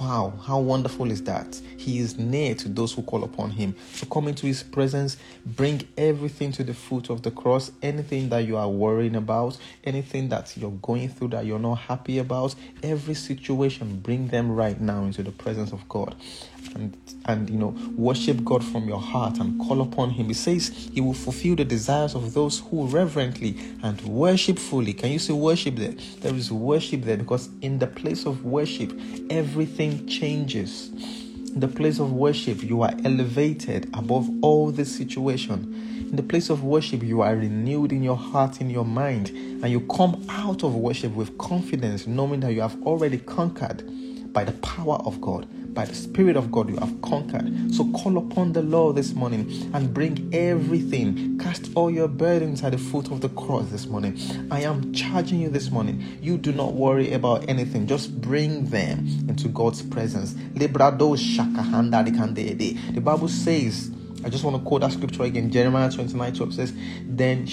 Wow, 0.00 0.34
how 0.44 0.58
wonderful 0.58 1.10
is 1.10 1.22
that? 1.22 1.58
He 1.78 2.00
is 2.00 2.18
near 2.18 2.54
to 2.56 2.68
those 2.68 2.92
who 2.92 3.02
call 3.02 3.24
upon 3.24 3.50
Him. 3.50 3.74
So 3.94 4.06
come 4.06 4.28
into 4.28 4.46
His 4.46 4.62
presence, 4.62 5.16
bring 5.46 5.88
everything 5.96 6.52
to 6.52 6.64
the 6.64 6.74
foot 6.74 7.08
of 7.08 7.22
the 7.22 7.30
cross. 7.30 7.72
Anything 7.82 8.28
that 8.28 8.40
you 8.40 8.58
are 8.58 8.68
worrying 8.68 9.16
about, 9.16 9.56
anything 9.84 10.28
that 10.28 10.54
you're 10.54 10.70
going 10.82 11.08
through 11.08 11.28
that 11.28 11.46
you're 11.46 11.58
not 11.58 11.76
happy 11.76 12.18
about, 12.18 12.54
every 12.82 13.14
situation, 13.14 14.00
bring 14.00 14.28
them 14.28 14.52
right 14.52 14.78
now 14.78 15.04
into 15.04 15.22
the 15.22 15.32
presence 15.32 15.72
of 15.72 15.88
God 15.88 16.14
and 16.74 16.96
and 17.26 17.50
you 17.50 17.56
know 17.56 17.74
worship 17.96 18.44
God 18.44 18.64
from 18.64 18.88
your 18.88 19.00
heart 19.00 19.38
and 19.38 19.58
call 19.60 19.80
upon 19.82 20.10
him. 20.10 20.26
He 20.26 20.34
says 20.34 20.90
he 20.92 21.00
will 21.00 21.14
fulfill 21.14 21.56
the 21.56 21.64
desires 21.64 22.14
of 22.14 22.34
those 22.34 22.60
who 22.60 22.86
reverently 22.86 23.56
and 23.82 24.00
worshipfully. 24.02 24.92
Can 24.92 25.10
you 25.10 25.18
say 25.18 25.32
worship 25.32 25.76
there? 25.76 25.94
There 26.20 26.34
is 26.34 26.50
worship 26.50 27.02
there 27.02 27.16
because 27.16 27.48
in 27.62 27.78
the 27.78 27.86
place 27.86 28.26
of 28.26 28.44
worship 28.44 28.92
everything 29.30 30.06
changes. 30.06 30.90
In 31.52 31.60
the 31.60 31.68
place 31.68 31.98
of 31.98 32.12
worship 32.12 32.62
you 32.62 32.82
are 32.82 32.92
elevated 33.04 33.88
above 33.94 34.28
all 34.42 34.70
the 34.70 34.84
situation. 34.84 35.82
In 36.08 36.14
the 36.14 36.22
place 36.22 36.50
of 36.50 36.62
worship, 36.62 37.02
you 37.02 37.22
are 37.22 37.34
renewed 37.34 37.90
in 37.90 38.00
your 38.00 38.16
heart, 38.16 38.60
in 38.60 38.70
your 38.70 38.84
mind, 38.84 39.30
and 39.30 39.66
you 39.66 39.80
come 39.88 40.24
out 40.28 40.62
of 40.62 40.76
worship 40.76 41.12
with 41.12 41.36
confidence, 41.36 42.06
knowing 42.06 42.38
that 42.40 42.52
you 42.52 42.60
have 42.60 42.80
already 42.84 43.18
conquered 43.18 43.82
by 44.32 44.44
the 44.44 44.52
power 44.52 44.98
of 45.04 45.20
God 45.20 45.48
by 45.76 45.84
the 45.84 45.94
Spirit 45.94 46.36
of 46.36 46.50
God, 46.50 46.70
you 46.70 46.76
have 46.78 47.02
conquered. 47.02 47.74
So 47.74 47.84
call 47.92 48.16
upon 48.16 48.54
the 48.54 48.62
Lord 48.62 48.96
this 48.96 49.12
morning 49.12 49.70
and 49.74 49.92
bring 49.92 50.30
everything. 50.32 51.38
Cast 51.38 51.70
all 51.74 51.90
your 51.90 52.08
burdens 52.08 52.64
at 52.64 52.72
the 52.72 52.78
foot 52.78 53.10
of 53.12 53.20
the 53.20 53.28
cross 53.28 53.68
this 53.68 53.84
morning. 53.84 54.18
I 54.50 54.62
am 54.62 54.94
charging 54.94 55.38
you 55.38 55.50
this 55.50 55.70
morning. 55.70 56.02
You 56.22 56.38
do 56.38 56.52
not 56.52 56.72
worry 56.72 57.12
about 57.12 57.46
anything, 57.46 57.86
just 57.86 58.18
bring 58.22 58.64
them 58.70 59.06
into 59.28 59.48
God's 59.48 59.82
presence. 59.82 60.34
The 60.54 60.66
Bible 63.04 63.28
says, 63.28 63.90
I 64.24 64.28
just 64.30 64.44
want 64.44 64.56
to 64.56 64.62
quote 64.66 64.80
that 64.80 64.92
scripture 64.92 65.24
again. 65.24 65.50
Jeremiah 65.50 65.90
29 65.90 66.32
12 66.32 66.54
says, 66.54 66.72
Then 67.06 67.46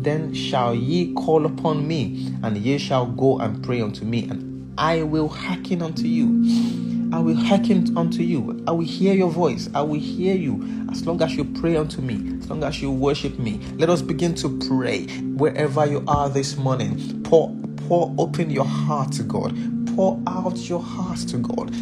then 0.00 0.32
shall 0.32 0.76
ye 0.76 1.12
call 1.14 1.44
upon 1.44 1.88
me, 1.88 2.32
and 2.44 2.56
ye 2.56 2.78
shall 2.78 3.06
go 3.06 3.40
and 3.40 3.64
pray 3.64 3.80
unto 3.80 4.04
me, 4.04 4.28
and 4.28 4.72
I 4.78 5.02
will 5.02 5.28
hearken 5.28 5.82
unto 5.82 6.04
you. 6.04 6.93
I 7.14 7.20
will 7.20 7.36
hearken 7.36 7.96
unto 7.96 8.24
you. 8.24 8.60
I 8.66 8.72
will 8.72 8.84
hear 8.84 9.14
your 9.14 9.30
voice. 9.30 9.70
I 9.72 9.82
will 9.82 10.00
hear 10.00 10.34
you 10.34 10.68
as 10.90 11.06
long 11.06 11.22
as 11.22 11.36
you 11.36 11.44
pray 11.44 11.76
unto 11.76 12.00
me, 12.00 12.40
as 12.40 12.50
long 12.50 12.64
as 12.64 12.82
you 12.82 12.90
worship 12.90 13.38
me. 13.38 13.60
Let 13.76 13.88
us 13.88 14.02
begin 14.02 14.34
to 14.34 14.58
pray 14.66 15.06
wherever 15.36 15.86
you 15.86 16.02
are 16.08 16.28
this 16.28 16.56
morning. 16.56 17.22
Pour, 17.22 17.56
pour 17.86 18.12
open 18.18 18.50
your 18.50 18.64
heart 18.64 19.12
to 19.12 19.22
God. 19.22 19.56
Pour 19.94 20.20
out 20.26 20.56
your 20.68 20.82
heart 20.82 21.18
to 21.28 21.38
God. 21.38 21.72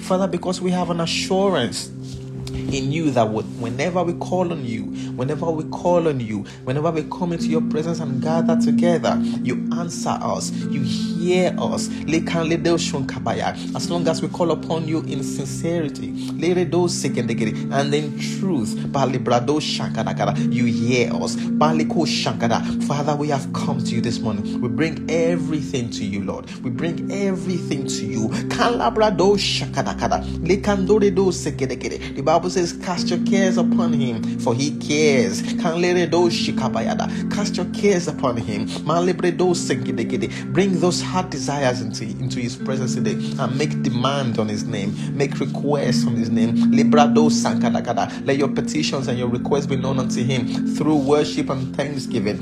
Father, 0.00 0.26
because 0.26 0.60
we 0.60 0.70
have 0.72 0.90
an 0.90 1.00
assurance 1.00 1.90
in 2.72 2.90
you 2.90 3.10
that 3.12 3.24
whenever 3.30 4.02
we 4.02 4.14
call 4.14 4.50
on 4.52 4.64
you, 4.64 4.84
whenever 5.16 5.50
we 5.50 5.64
call 5.64 6.08
on 6.08 6.20
you, 6.20 6.44
whenever 6.64 6.90
we 6.90 7.02
come 7.04 7.32
into 7.32 7.46
your 7.46 7.60
presence 7.62 8.00
and 8.00 8.22
gather 8.22 8.58
together, 8.60 9.18
you 9.42 9.68
answer 9.78 10.18
us, 10.20 10.50
you 10.70 10.80
hear 10.80 11.54
us. 11.58 11.88
As 13.74 13.90
long 13.90 14.08
as 14.08 14.22
we 14.22 14.28
call 14.28 14.50
upon 14.50 14.88
you 14.88 15.00
in 15.02 15.22
sincerity 15.22 16.08
and 16.28 17.94
in 17.94 18.18
truth, 18.18 18.74
you 20.50 20.64
hear 20.64 21.12
us. 21.14 21.36
Father, 22.86 23.14
we 23.16 23.28
have 23.28 23.52
come 23.52 23.78
to 23.78 23.94
you 23.94 24.00
this 24.00 24.18
morning. 24.18 24.60
We 24.60 24.68
bring 24.68 25.08
everything 25.10 25.90
to 25.90 26.04
you, 26.04 26.24
Lord. 26.24 26.50
We 26.62 26.70
bring 26.70 27.10
everything 27.12 27.86
to 27.86 28.04
you. 28.04 28.28
The 32.14 32.22
Bible 32.24 32.50
says, 32.50 32.61
Cast 32.84 33.08
your 33.08 33.18
cares 33.26 33.56
upon 33.56 33.92
him, 33.92 34.38
for 34.38 34.54
he 34.54 34.70
cares. 34.78 35.42
Cast 35.42 35.80
your 37.56 37.66
cares 37.72 38.08
upon 38.08 38.36
him. 38.36 38.68
Bring 40.52 40.80
those 40.80 41.02
heart 41.02 41.30
desires 41.30 41.80
into, 41.80 42.04
into 42.04 42.38
his 42.38 42.56
presence 42.56 42.94
today 42.94 43.14
and 43.38 43.58
make 43.58 43.82
demand 43.82 44.38
on 44.38 44.48
his 44.48 44.64
name. 44.64 44.94
Make 45.16 45.40
requests 45.40 46.06
on 46.06 46.14
his 46.14 46.30
name. 46.30 46.70
Let 46.72 48.36
your 48.36 48.48
petitions 48.48 49.08
and 49.08 49.18
your 49.18 49.28
requests 49.28 49.66
be 49.66 49.76
known 49.76 49.98
unto 49.98 50.22
him 50.22 50.76
through 50.76 50.96
worship 50.96 51.50
and 51.50 51.74
thanksgiving. 51.74 52.40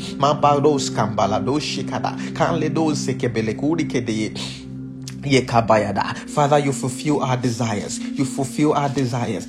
Father, 6.28 6.58
you 6.58 6.72
fulfill 6.72 7.22
our 7.22 7.36
desires. 7.36 7.98
You 7.98 8.24
fulfill 8.24 8.72
our 8.72 8.88
desires. 8.88 9.46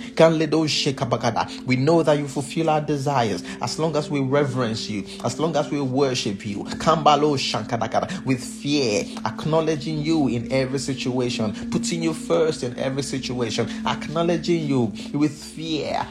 We 1.65 1.75
know 1.77 2.03
that 2.03 2.17
you 2.17 2.27
fulfill 2.27 2.69
our 2.69 2.81
desires 2.81 3.43
as 3.61 3.79
long 3.79 3.95
as 3.95 4.09
we 4.09 4.19
reverence 4.19 4.89
you, 4.89 5.05
as 5.23 5.39
long 5.39 5.55
as 5.55 5.69
we 5.71 5.79
worship 5.81 6.45
you. 6.45 6.65
With 8.25 8.43
fear, 8.43 9.05
acknowledging 9.25 9.99
you 9.99 10.27
in 10.27 10.51
every 10.51 10.79
situation, 10.79 11.53
putting 11.71 12.03
you 12.03 12.13
first 12.13 12.63
in 12.63 12.77
every 12.77 13.03
situation, 13.03 13.69
acknowledging 13.85 14.67
you 14.67 14.91
with 15.13 15.31
fear. 15.31 16.05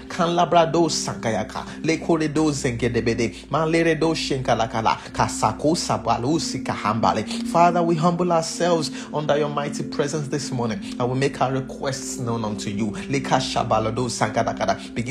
Father, 7.52 7.82
we 7.82 7.94
humble 7.96 8.32
ourselves 8.32 8.90
under 9.12 9.36
your 9.38 9.49
mighty 9.50 9.82
presence 9.82 10.28
this 10.28 10.50
morning. 10.50 10.80
I 10.98 11.04
will 11.04 11.14
make 11.14 11.40
our 11.40 11.52
requests 11.52 12.18
known 12.18 12.44
unto 12.44 12.70
you. 12.70 12.90
Begin 12.90 13.22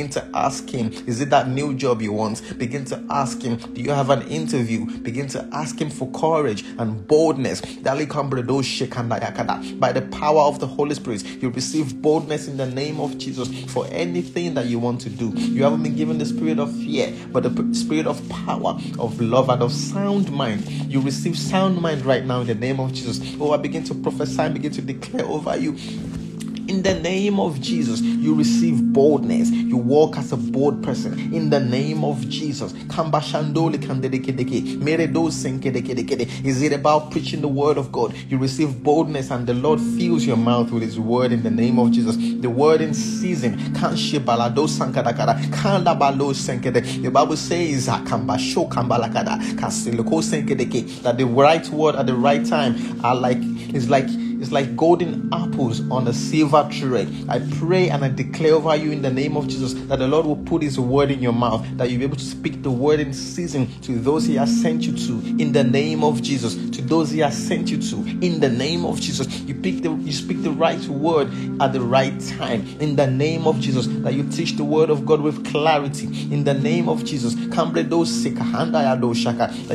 to 0.09 0.29
ask 0.33 0.69
Him, 0.69 0.91
is 1.05 1.21
it 1.21 1.29
that 1.29 1.49
new 1.49 1.75
job 1.75 2.01
you 2.01 2.13
want? 2.13 2.57
Begin 2.57 2.85
to 2.85 3.03
ask 3.09 3.41
Him, 3.41 3.57
do 3.57 3.81
you 3.81 3.91
have 3.91 4.09
an 4.09 4.21
interview? 4.23 4.85
Begin 4.99 5.27
to 5.29 5.47
ask 5.51 5.79
Him 5.79 5.89
for 5.89 6.09
courage 6.11 6.63
and 6.77 7.07
boldness. 7.07 7.61
By 7.61 7.95
the 7.95 10.07
power 10.11 10.41
of 10.41 10.59
the 10.59 10.67
Holy 10.67 10.95
Spirit, 10.95 11.23
you 11.41 11.49
receive 11.49 12.01
boldness 12.01 12.47
in 12.47 12.57
the 12.57 12.65
name 12.65 12.99
of 12.99 13.17
Jesus 13.17 13.49
for 13.71 13.87
anything 13.91 14.53
that 14.53 14.67
you 14.67 14.79
want 14.79 15.01
to 15.01 15.09
do. 15.09 15.31
You 15.35 15.63
haven't 15.63 15.83
been 15.83 15.95
given 15.95 16.17
the 16.17 16.25
spirit 16.25 16.59
of 16.59 16.73
fear, 16.77 17.13
but 17.31 17.43
the 17.43 17.75
spirit 17.75 18.07
of 18.07 18.27
power, 18.29 18.79
of 18.97 19.19
love, 19.19 19.49
and 19.49 19.61
of 19.61 19.73
sound 19.73 20.31
mind. 20.31 20.65
You 20.89 21.01
receive 21.01 21.37
sound 21.37 21.81
mind 21.81 22.05
right 22.05 22.25
now 22.25 22.39
in 22.41 22.47
the 22.47 22.55
name 22.55 22.79
of 22.79 22.93
Jesus. 22.93 23.19
Oh, 23.39 23.51
I 23.51 23.57
begin 23.57 23.83
to 23.85 23.95
prophesy 23.95 24.28
and 24.37 24.53
begin 24.53 24.71
to 24.71 24.81
declare 24.81 25.25
over 25.25 25.57
you 25.57 25.75
In 26.69 26.83
the 26.83 26.93
name 26.93 27.39
of 27.39 27.59
Jesus, 27.59 27.99
you 27.99 28.35
receive 28.35 28.93
boldness. 28.93 29.49
You 29.49 29.75
walk 29.75 30.17
as 30.17 30.31
a 30.31 30.37
bold 30.37 30.83
person. 30.83 31.33
In 31.33 31.49
the 31.49 31.59
name 31.59 32.03
of 32.03 32.29
Jesus. 32.29 32.73
Is 36.43 36.61
it 36.61 36.73
about 36.73 37.09
preaching 37.09 37.41
the 37.41 37.47
word 37.47 37.79
of 37.79 37.91
God? 37.91 38.13
You 38.27 38.37
receive 38.37 38.83
boldness 38.83 39.31
and 39.31 39.47
the 39.47 39.55
Lord 39.55 39.79
fills 39.79 40.27
your 40.27 40.37
mouth 40.37 40.69
with 40.69 40.83
his 40.83 40.99
word 40.99 41.31
in 41.31 41.41
the 41.41 41.49
name 41.49 41.79
of 41.79 41.89
Jesus. 41.91 42.15
The 42.17 42.51
word 42.51 42.81
in 42.81 42.93
season. 42.93 43.73
The 43.73 43.89
Bible 47.11 47.35
says 47.35 47.89
ah, 47.89 48.03
that 51.01 51.15
the 51.17 51.25
right 51.25 51.69
word 51.69 51.95
at 51.95 52.05
the 52.05 52.13
right 52.13 52.45
time 52.45 53.03
are 53.03 53.15
like 53.15 53.39
is 53.73 53.89
like 53.89 54.07
it's 54.39 54.51
like 54.51 54.75
golden 54.75 55.31
apples 55.33 55.81
on 55.91 56.07
a 56.07 56.13
silver 56.13 56.67
tray. 56.71 57.07
I 57.27 57.39
pray 57.57 57.89
and 57.89 58.05
I 58.05 58.09
declare 58.09 58.53
over 58.53 58.75
you 58.75 58.91
in 58.91 59.01
the 59.01 59.11
name 59.11 59.35
of 59.35 59.47
Jesus 59.47 59.73
that 59.73 59.97
the 59.99 60.07
Lord 60.07 60.25
will 60.25 60.37
put 60.37 60.61
His 60.61 60.79
word 60.79 61.11
in 61.11 61.21
your 61.21 61.33
mouth, 61.33 61.65
that 61.77 61.89
you'll 61.89 61.99
be 61.99 62.05
able 62.05 62.17
to 62.17 62.23
speak 62.23 62.63
the 62.63 62.71
word 62.71 62.99
in 62.99 63.13
season 63.13 63.67
to 63.81 63.99
those 63.99 64.25
He 64.25 64.35
has 64.35 64.49
sent 64.61 64.83
you 64.83 64.95
to 64.95 65.19
in 65.41 65.51
the 65.51 65.63
name 65.63 66.03
of 66.03 66.21
Jesus. 66.21 66.55
To 66.55 66.81
those 66.81 67.11
He 67.11 67.19
has 67.19 67.37
sent 67.37 67.69
you 67.69 67.81
to 67.81 67.97
in 68.25 68.39
the 68.39 68.49
name 68.49 68.85
of 68.85 69.01
Jesus. 69.01 69.41
You 69.41 69.55
pick 69.55 69.81
the 69.81 69.91
you 69.91 70.13
speak 70.13 70.41
the 70.41 70.51
right 70.51 70.83
word 70.87 71.29
at 71.61 71.73
the 71.73 71.81
right 71.81 72.17
time 72.37 72.65
in 72.79 72.95
the 72.95 73.07
name 73.07 73.45
of 73.45 73.59
Jesus. 73.59 73.87
That 73.87 74.13
you 74.13 74.23
teach 74.29 74.53
the 74.53 74.63
word 74.63 74.89
of 74.89 75.05
God 75.05 75.19
with 75.21 75.45
clarity 75.45 76.05
in 76.33 76.45
the 76.45 76.53
name 76.53 76.87
of 76.87 77.03
Jesus. 77.03 77.35
That 77.35 77.49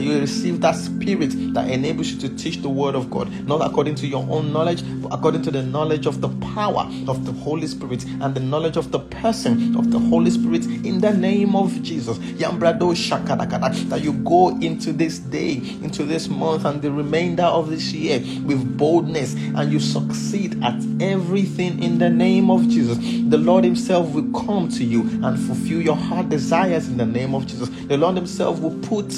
you 0.03 0.19
receive 0.19 0.61
that 0.63 0.77
spirit 0.77 1.55
that 1.55 1.71
enables 1.71 2.09
you 2.09 2.19
to 2.21 2.31
teach 2.37 2.63
the 2.63 2.71
word 2.71 2.95
of 2.95 3.11
God, 3.11 3.31
not 3.47 3.61
according 3.61 3.97
to 3.97 4.07
your 4.07 4.27
own 4.31 4.54
knowledge, 4.55 4.83
according 5.11 5.43
to 5.43 5.51
the 5.51 5.63
knowledge 5.63 6.07
of 6.07 6.21
the 6.23 6.29
power 6.55 6.89
of 7.09 7.27
the 7.27 7.33
Holy 7.33 7.67
Spirit 7.67 8.05
and 8.05 8.35
the 8.35 8.41
knowledge 8.41 8.77
of 8.79 8.91
the 8.93 9.01
person 9.01 9.77
of 9.77 9.91
the 9.91 9.99
Holy 9.99 10.31
Spirit 10.31 10.65
in 10.65 11.01
the 11.01 11.13
name 11.13 11.55
of 11.57 11.83
Jesus. 11.83 12.17
That 12.39 14.01
you 14.03 14.13
go 14.13 14.57
into 14.61 14.93
this 14.93 15.19
day, 15.19 15.55
into 15.83 16.05
this 16.05 16.29
month, 16.29 16.65
and 16.65 16.81
the 16.81 16.93
remainder 16.93 17.43
of 17.43 17.69
this 17.69 17.93
year 17.93 18.21
with 18.45 18.79
boldness 18.79 19.35
and 19.35 19.73
you 19.73 19.81
succeed 19.81 20.63
at 20.63 20.81
everything 21.01 21.83
in 21.83 21.99
the 21.99 22.09
name 22.09 22.51
of 22.51 22.69
Jesus. 22.69 22.99
The 22.99 23.39
Lord 23.39 23.65
Himself 23.65 24.11
will 24.11 24.31
come 24.45 24.69
to 24.71 24.85
you 24.85 25.03
and 25.25 25.39
fulfill 25.39 25.81
your 25.81 25.97
heart 25.97 26.29
desires 26.29 26.89
in 26.89 26.97
the 26.97 27.07
name 27.07 27.35
of 27.35 27.47
Jesus. 27.47 27.69
The 27.87 27.97
Lord 27.97 28.15
Himself 28.17 28.61
will 28.61 28.79
put 28.81 29.13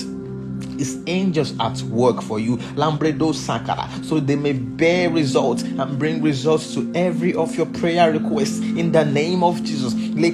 his 0.78 1.02
angels 1.06 1.58
at 1.60 1.80
work 1.82 2.22
for 2.22 2.38
you. 2.38 2.56
Lambredo 2.76 3.32
Sakara. 3.32 4.04
So 4.04 4.20
they 4.20 4.36
may 4.36 4.52
bear 4.52 5.10
results 5.10 5.62
and 5.62 5.98
bring 5.98 6.22
results 6.22 6.74
to 6.74 6.90
every 6.94 7.34
of 7.34 7.54
your 7.56 7.66
prayer 7.66 8.12
requests 8.12 8.60
in 8.60 8.92
the 8.92 9.04
name 9.04 9.42
of 9.42 9.62
Jesus. 9.62 9.94
The 10.16 10.32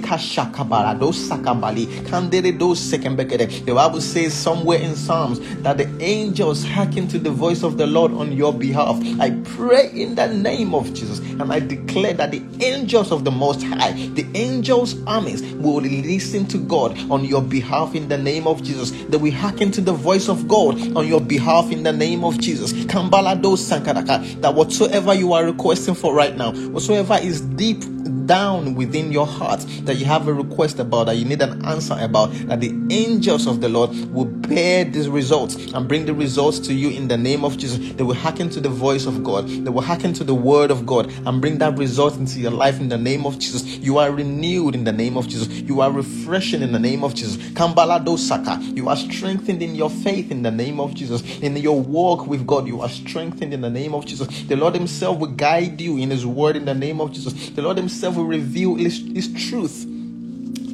Bible 3.74 4.00
says 4.00 4.32
somewhere 4.32 4.78
in 4.78 4.94
Psalms 4.94 5.40
that 5.62 5.76
the 5.76 5.90
angels 6.00 6.64
hearken 6.64 7.08
to 7.08 7.18
the 7.18 7.30
voice 7.30 7.64
of 7.64 7.78
the 7.78 7.86
Lord 7.88 8.12
on 8.12 8.30
your 8.30 8.54
behalf. 8.54 8.96
I 9.18 9.30
pray 9.56 9.90
in 9.90 10.14
the 10.14 10.28
name 10.28 10.72
of 10.72 10.94
Jesus 10.94 11.18
and 11.18 11.52
I 11.52 11.58
declare 11.58 12.14
that 12.14 12.30
the 12.30 12.44
angels 12.60 13.10
of 13.10 13.24
the 13.24 13.32
Most 13.32 13.64
High, 13.64 13.92
the 14.14 14.24
angels' 14.34 14.94
armies, 15.04 15.42
will 15.54 15.80
listen 15.80 16.46
to 16.46 16.58
God 16.58 16.96
on 17.10 17.24
your 17.24 17.42
behalf 17.42 17.96
in 17.96 18.08
the 18.08 18.18
name 18.18 18.46
of 18.46 18.62
Jesus. 18.62 18.92
That 19.06 19.18
we 19.18 19.32
hearken 19.32 19.72
to 19.72 19.80
the 19.80 19.92
voice 19.92 20.28
of 20.28 20.46
God 20.46 20.96
on 20.96 21.08
your 21.08 21.20
behalf 21.20 21.72
in 21.72 21.82
the 21.82 21.92
name 21.92 22.22
of 22.22 22.38
Jesus. 22.38 22.72
That 22.72 24.52
whatsoever 24.54 25.14
you 25.14 25.32
are 25.32 25.44
requesting 25.44 25.94
for 25.94 26.14
right 26.14 26.36
now, 26.36 26.52
whatsoever 26.52 27.18
is 27.20 27.40
deep 27.40 27.82
down 28.26 28.74
within 28.74 29.12
your 29.12 29.26
heart 29.26 29.60
that 29.84 29.96
you 29.96 30.04
have 30.04 30.28
a 30.28 30.32
request 30.32 30.78
about, 30.78 31.06
that 31.06 31.16
you 31.16 31.24
need 31.24 31.42
an 31.42 31.64
answer 31.64 31.96
about, 32.00 32.32
that 32.48 32.60
the 32.60 32.72
angels 32.90 33.46
of 33.46 33.60
the 33.60 33.68
Lord 33.68 33.90
will 34.12 34.24
bear 34.24 34.84
these 34.84 35.08
results 35.08 35.56
and 35.72 35.88
bring 35.88 36.06
the 36.06 36.14
results 36.14 36.58
to 36.60 36.74
you 36.74 36.90
in 36.90 37.08
the 37.08 37.16
name 37.16 37.44
of 37.44 37.56
Jesus. 37.58 37.92
They 37.94 38.02
will 38.02 38.14
hearken 38.14 38.50
to 38.50 38.60
the 38.60 38.68
voice 38.68 39.06
of 39.06 39.24
God, 39.24 39.48
they 39.48 39.70
will 39.70 39.82
hearken 39.82 40.12
to 40.14 40.24
the 40.24 40.34
word 40.34 40.70
of 40.70 40.86
God 40.86 41.10
and 41.26 41.40
bring 41.40 41.58
that 41.58 41.76
result 41.78 42.16
into 42.16 42.40
your 42.40 42.50
life 42.50 42.80
in 42.80 42.88
the 42.88 42.98
name 42.98 43.26
of 43.26 43.38
Jesus. 43.38 43.64
You 43.64 43.98
are 43.98 44.10
renewed 44.10 44.74
in 44.74 44.84
the 44.84 44.92
name 44.92 45.16
of 45.16 45.28
Jesus. 45.28 45.48
You 45.48 45.80
are 45.80 45.90
refreshing 45.90 46.62
in 46.62 46.72
the 46.72 46.78
name 46.78 47.04
of 47.04 47.14
Jesus. 47.14 47.36
Kambala 47.52 48.04
dosaka. 48.04 48.76
You 48.76 48.88
are 48.88 48.96
strengthened 48.96 49.62
in 49.62 49.74
your 49.74 49.90
faith 49.90 50.30
in 50.30 50.42
the 50.42 50.50
name 50.50 50.80
of 50.80 50.94
Jesus. 50.94 51.22
In 51.38 51.56
your 51.56 51.80
walk 51.80 52.26
with 52.26 52.46
God, 52.46 52.66
you 52.66 52.80
are 52.80 52.88
strengthened 52.88 53.52
in 53.52 53.60
the 53.60 53.70
name 53.70 53.94
of 53.94 54.06
Jesus. 54.06 54.28
The 54.44 54.56
Lord 54.56 54.74
Himself 54.74 55.18
will 55.18 55.30
guide 55.30 55.80
you 55.80 55.98
in 55.98 56.10
His 56.10 56.26
word 56.26 56.56
in 56.56 56.64
the 56.64 56.74
name 56.74 57.00
of 57.00 57.12
Jesus. 57.12 57.50
The 57.50 57.62
Lord 57.62 57.76
Himself 57.76 58.11
will 58.16 58.26
reveal 58.26 58.74
His, 58.76 58.98
his 58.98 59.32
truth 59.48 59.86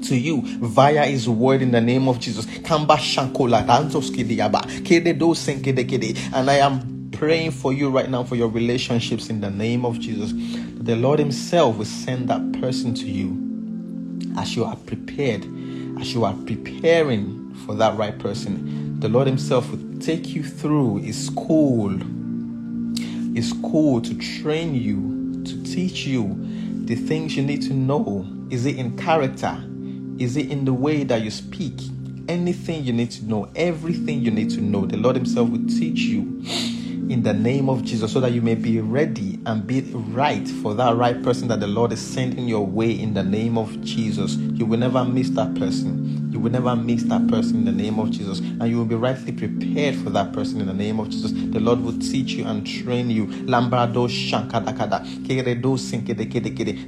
to 0.08 0.16
you 0.16 0.42
via 0.42 1.04
his 1.06 1.28
word 1.28 1.62
in 1.62 1.70
the 1.70 1.80
name 1.80 2.08
of 2.08 2.18
Jesus. 2.18 2.46
And 6.32 6.50
I 6.50 6.56
am 6.56 7.10
praying 7.12 7.50
for 7.50 7.72
you 7.72 7.90
right 7.90 8.08
now 8.08 8.24
for 8.24 8.36
your 8.36 8.48
relationships 8.48 9.28
in 9.28 9.40
the 9.40 9.50
name 9.50 9.84
of 9.84 10.00
Jesus. 10.00 10.32
The 10.32 10.96
Lord 10.96 11.18
Himself 11.18 11.76
will 11.76 11.84
send 11.84 12.28
that 12.28 12.60
person 12.60 12.94
to 12.94 13.06
you 13.06 13.36
as 14.38 14.56
you 14.56 14.64
are 14.64 14.76
prepared, 14.76 15.44
as 16.00 16.14
you 16.14 16.24
are 16.24 16.34
preparing 16.46 17.54
for 17.66 17.74
that 17.74 17.96
right 17.96 18.18
person. 18.18 18.98
The 19.00 19.08
Lord 19.08 19.26
Himself 19.26 19.70
will 19.70 19.98
take 20.00 20.28
you 20.28 20.42
through 20.42 20.98
His 20.98 21.26
school, 21.26 21.90
His 23.34 23.50
school 23.50 24.00
to 24.00 24.14
train 24.40 24.74
you, 24.74 25.42
to 25.44 25.62
teach 25.64 26.06
you 26.06 26.36
the 26.88 26.94
things 26.94 27.36
you 27.36 27.42
need 27.42 27.60
to 27.60 27.74
know. 27.74 28.26
Is 28.48 28.64
it 28.64 28.76
in 28.76 28.96
character? 28.96 29.62
Is 30.18 30.38
it 30.38 30.50
in 30.50 30.64
the 30.64 30.72
way 30.72 31.04
that 31.04 31.20
you 31.20 31.30
speak? 31.30 31.74
Anything 32.28 32.82
you 32.82 32.94
need 32.94 33.10
to 33.10 33.24
know, 33.26 33.50
everything 33.54 34.22
you 34.22 34.30
need 34.30 34.48
to 34.50 34.62
know, 34.62 34.86
the 34.86 34.96
Lord 34.96 35.14
Himself 35.14 35.50
will 35.50 35.66
teach 35.66 35.98
you 35.98 36.22
in 37.10 37.22
the 37.22 37.34
name 37.34 37.68
of 37.68 37.84
Jesus 37.84 38.10
so 38.10 38.20
that 38.20 38.32
you 38.32 38.40
may 38.40 38.54
be 38.54 38.80
ready 38.80 39.38
and 39.44 39.66
be 39.66 39.82
right 39.82 40.48
for 40.48 40.72
that 40.76 40.96
right 40.96 41.22
person 41.22 41.46
that 41.48 41.60
the 41.60 41.66
Lord 41.66 41.92
is 41.92 42.00
sending 42.00 42.48
your 42.48 42.66
way 42.66 42.90
in 42.90 43.12
the 43.12 43.22
name 43.22 43.58
of 43.58 43.82
Jesus. 43.82 44.36
You 44.36 44.64
will 44.64 44.78
never 44.78 45.04
miss 45.04 45.28
that 45.30 45.54
person. 45.56 46.27
You 46.38 46.44
will 46.44 46.52
never 46.52 46.76
miss 46.76 47.02
that 47.02 47.26
person 47.26 47.56
in 47.56 47.64
the 47.64 47.72
name 47.72 47.98
of 47.98 48.12
Jesus. 48.12 48.38
And 48.38 48.68
you 48.68 48.78
will 48.78 48.84
be 48.84 48.94
rightly 48.94 49.32
prepared 49.32 49.96
for 49.96 50.10
that 50.10 50.32
person 50.32 50.60
in 50.60 50.68
the 50.68 50.72
name 50.72 51.00
of 51.00 51.08
Jesus. 51.08 51.32
The 51.32 51.58
Lord 51.58 51.80
will 51.80 51.98
teach 51.98 52.30
you 52.34 52.46
and 52.46 52.64
train 52.64 53.10
you. 53.10 53.26
Lambrado 53.26 54.06
shankadakada. 54.06 55.04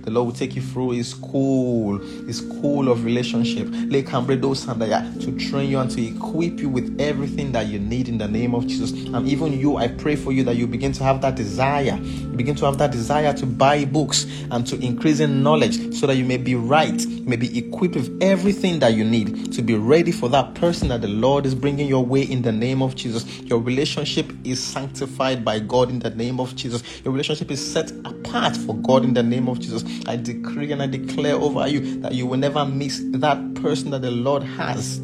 The 0.05 0.11
Lord 0.13 0.27
will 0.27 0.33
take 0.33 0.55
you 0.55 0.63
through 0.63 0.91
his 0.91 1.09
school, 1.09 1.99
his 1.99 2.39
school 2.39 2.89
of 2.89 3.05
relationship. 3.05 3.67
To 3.73 5.37
train 5.37 5.69
you 5.69 5.81
and 5.81 5.91
to 5.91 6.01
equip 6.01 6.61
you 6.61 6.69
with 6.69 7.01
everything 7.01 7.51
that 7.51 7.67
you 7.67 7.81
need 7.81 8.09
in 8.09 8.19
the 8.19 8.29
name 8.29 8.55
of 8.55 8.69
Jesus. 8.69 8.93
And 8.93 9.27
even 9.27 9.53
you, 9.53 9.79
I 9.79 9.89
pray 9.89 10.15
for 10.15 10.31
you 10.31 10.45
that 10.45 10.55
you 10.55 10.69
begin 10.69 10.93
to 10.93 11.03
have 11.03 11.21
that 11.23 11.35
desire. 11.35 11.99
You 12.41 12.45
begin 12.45 12.57
to 12.57 12.65
have 12.65 12.79
that 12.79 12.91
desire 12.91 13.35
to 13.35 13.45
buy 13.45 13.85
books 13.85 14.25
and 14.51 14.67
to 14.67 14.81
increase 14.81 15.21
in 15.21 15.43
knowledge 15.43 15.95
so 15.95 16.07
that 16.07 16.15
you 16.15 16.25
may 16.25 16.39
be 16.39 16.55
right, 16.55 17.07
may 17.27 17.37
be 17.37 17.59
equipped 17.59 17.97
with 17.97 18.23
everything 18.23 18.79
that 18.79 18.95
you 18.95 19.05
need 19.05 19.53
to 19.53 19.61
be 19.61 19.75
ready 19.75 20.11
for 20.11 20.31
that 20.31 20.55
person 20.55 20.89
that 20.89 21.03
the 21.03 21.09
Lord 21.09 21.45
is 21.45 21.55
bringing 21.55 21.87
your 21.87 22.03
way 22.03 22.23
in 22.23 22.41
the 22.41 22.51
name 22.51 22.81
of 22.81 22.95
Jesus. 22.95 23.43
Your 23.43 23.59
relationship 23.59 24.33
is 24.43 24.59
sanctified 24.59 25.45
by 25.45 25.59
God 25.59 25.91
in 25.91 25.99
the 25.99 26.09
name 26.09 26.41
of 26.41 26.57
Jesus. 26.57 26.83
Your 27.05 27.13
relationship 27.13 27.51
is 27.51 27.61
set 27.61 27.91
apart 28.07 28.57
for 28.57 28.75
God 28.75 29.05
in 29.05 29.13
the 29.13 29.23
name 29.23 29.47
of 29.47 29.61
Jesus. 29.61 29.85
I 30.07 30.17
decree 30.17 30.73
and 30.73 30.83
I 30.83 30.87
declare 30.87 31.35
over 31.35 31.69
you 31.69 32.01
that 32.01 32.13
you 32.15 32.25
will 32.25 32.39
never 32.39 32.65
miss 32.65 33.03
that 33.17 33.55
person 33.57 33.91
that 33.91 34.01
the 34.01 34.11
Lord 34.11 34.45
has 34.45 34.99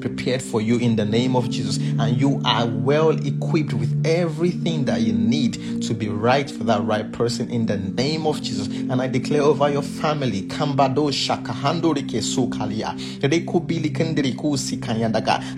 prepared 0.00 0.42
for 0.42 0.60
you 0.60 0.78
in 0.78 0.96
the 0.96 1.04
name 1.04 1.36
of 1.36 1.50
Jesus. 1.50 1.78
And 1.78 2.20
you 2.20 2.40
are 2.44 2.66
well 2.66 3.10
equipped 3.10 3.72
with 3.72 4.06
everything 4.06 4.84
that 4.86 5.00
you 5.02 5.12
need 5.12 5.82
to 5.82 5.94
be 5.94 6.08
right 6.08 6.50
for 6.50 6.64
that 6.64 6.82
right 6.84 7.10
person 7.12 7.50
in 7.50 7.66
the 7.66 7.76
name 7.76 8.26
of 8.26 8.42
Jesus. 8.42 8.68
And 8.68 9.00
I 9.00 9.08
declare 9.08 9.42
over 9.42 9.70
your 9.70 9.82
family, 9.82 10.42
Kambado 10.42 11.10
Shakahandorike 11.10 12.22
Sukalia, 12.22 12.92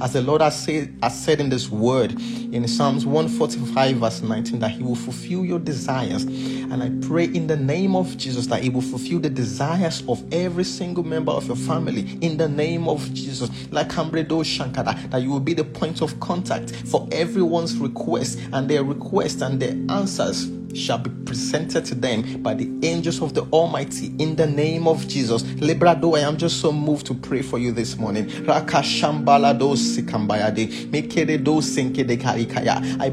as 0.00 0.12
the 0.12 0.22
Lord 0.22 0.42
has 0.42 0.64
said, 0.64 0.94
has 1.02 1.24
said 1.24 1.40
in 1.40 1.48
this 1.48 1.70
word 1.70 2.12
in 2.12 2.66
Psalms 2.68 3.06
145, 3.06 3.96
verse 3.96 4.22
19, 4.22 4.58
that 4.60 4.70
He 4.70 4.82
will 4.82 4.94
fulfill 4.94 5.44
your 5.44 5.58
desires. 5.58 6.24
And 6.70 6.82
I 6.82 6.90
pray 7.06 7.24
in 7.24 7.46
the 7.46 7.56
name 7.56 7.94
of 7.94 8.16
Jesus 8.16 8.46
that 8.48 8.62
He 8.62 8.68
will 8.68 8.82
fulfill 8.82 9.20
the 9.20 9.30
desires 9.30 10.02
of 10.08 10.24
every 10.32 10.64
single 10.64 11.04
member 11.04 11.32
of 11.32 11.46
your 11.46 11.56
family 11.56 12.18
in 12.20 12.36
the 12.36 12.48
name 12.48 12.88
of 12.88 13.12
Jesus. 13.14 13.50
Like 13.70 13.88
Cambredo 13.88 14.42
Shankara, 14.42 15.10
that 15.10 15.22
you 15.22 15.30
will 15.30 15.40
be 15.40 15.54
the 15.54 15.64
point 15.64 16.02
of 16.02 16.18
contact 16.20 16.74
for 16.74 17.08
everyone's 17.12 17.76
request 17.76 18.38
and 18.52 18.68
their 18.68 18.84
request 18.84 19.42
and 19.42 19.60
their 19.60 19.76
answers 19.94 20.50
shall 20.74 20.98
be 20.98 21.10
presented 21.24 21.84
to 21.86 21.94
them 21.94 22.42
by 22.42 22.54
the 22.54 22.70
angels 22.82 23.22
of 23.22 23.34
the 23.34 23.42
Almighty 23.52 24.12
in 24.18 24.36
the 24.36 24.46
name 24.46 24.88
of 24.88 25.06
Jesus. 25.06 25.42
Librado, 25.42 26.16
I 26.16 26.20
am 26.20 26.36
just 26.36 26.60
so 26.60 26.72
moved 26.72 27.06
to 27.06 27.14
pray 27.14 27.42
for 27.42 27.58
you 27.58 27.72
this 27.72 27.96
morning. 27.96 28.28
I 28.48 28.60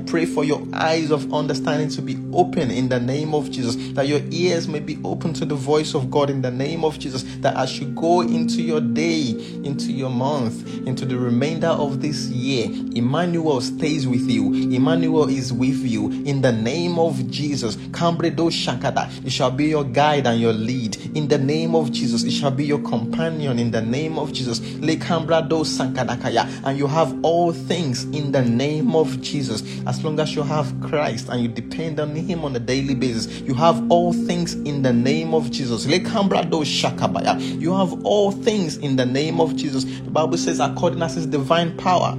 pray 0.07 0.25
for 0.25 0.43
your 0.43 0.67
eyes 0.73 1.11
of 1.11 1.33
understanding 1.33 1.89
to 1.89 2.01
be 2.01 2.17
open 2.33 2.71
in 2.71 2.89
the 2.89 2.99
name 2.99 3.35
of 3.35 3.51
Jesus, 3.51 3.75
that 3.93 4.07
your 4.07 4.21
ears 4.31 4.67
may 4.67 4.79
be 4.79 4.97
open 5.03 5.33
to 5.33 5.45
the 5.45 5.55
voice 5.55 5.93
of 5.93 6.09
God 6.09 6.29
in 6.29 6.41
the 6.41 6.51
name 6.51 6.83
of 6.83 6.97
Jesus, 6.99 7.23
that 7.39 7.55
as 7.55 7.79
you 7.79 7.87
go 7.87 8.21
into 8.21 8.61
your 8.61 8.81
day, 8.81 9.31
into 9.63 9.91
your 9.91 10.09
month, 10.09 10.65
into 10.87 11.05
the 11.05 11.17
remainder 11.17 11.67
of 11.67 12.01
this 12.01 12.27
year, 12.27 12.65
Emmanuel 12.95 13.61
stays 13.61 14.07
with 14.07 14.29
you. 14.29 14.53
Emmanuel 14.71 15.29
is 15.29 15.53
with 15.53 15.79
you 15.85 16.09
in 16.11 16.41
the 16.41 16.51
name 16.51 16.97
of 16.97 17.29
Jesus. 17.29 17.50
Cambredo 17.91 18.49
Shakada, 18.49 19.25
it 19.25 19.31
shall 19.31 19.51
be 19.51 19.65
your 19.65 19.83
guide 19.83 20.25
and 20.27 20.39
your 20.39 20.53
lead 20.53 20.97
in 21.15 21.27
the 21.27 21.37
name 21.37 21.75
of 21.75 21.91
Jesus. 21.91 22.23
It 22.23 22.31
shall 22.31 22.51
be 22.51 22.65
your 22.65 22.79
companion 22.79 23.59
in 23.59 23.71
the 23.71 23.81
name 23.81 24.17
of 24.17 24.31
Jesus. 24.33 24.59
Le 24.79 24.95
Cambrado 24.95 25.63
Sankadakaya, 25.63 26.47
and 26.63 26.77
you 26.77 26.87
have 26.87 27.17
all 27.23 27.51
things 27.51 28.05
in 28.05 28.31
the 28.31 28.41
name 28.41 28.95
of 28.95 29.21
Jesus. 29.21 29.63
As 29.85 30.03
long 30.03 30.19
as 30.19 30.35
you 30.35 30.43
have 30.43 30.73
Christ 30.81 31.29
and 31.29 31.41
you 31.41 31.47
depend 31.47 31.99
on 31.99 32.15
Him 32.15 32.45
on 32.45 32.55
a 32.55 32.59
daily 32.59 32.95
basis, 32.95 33.41
you 33.41 33.53
have 33.53 33.91
all 33.91 34.13
things 34.13 34.53
in 34.53 34.81
the 34.81 34.93
name 34.93 35.33
of 35.33 35.51
Jesus. 35.51 35.85
Le 35.85 35.99
Cambrado 35.99 36.63
Shakabaya, 36.63 37.39
you 37.59 37.75
have 37.75 37.93
all 38.05 38.31
things 38.31 38.77
in 38.77 38.95
the 38.95 39.05
name 39.05 39.39
of 39.41 39.55
Jesus. 39.55 39.83
The 39.83 40.11
Bible 40.11 40.37
says, 40.37 40.59
according 40.59 41.01
as 41.01 41.15
His 41.15 41.27
divine 41.27 41.75
power 41.77 42.17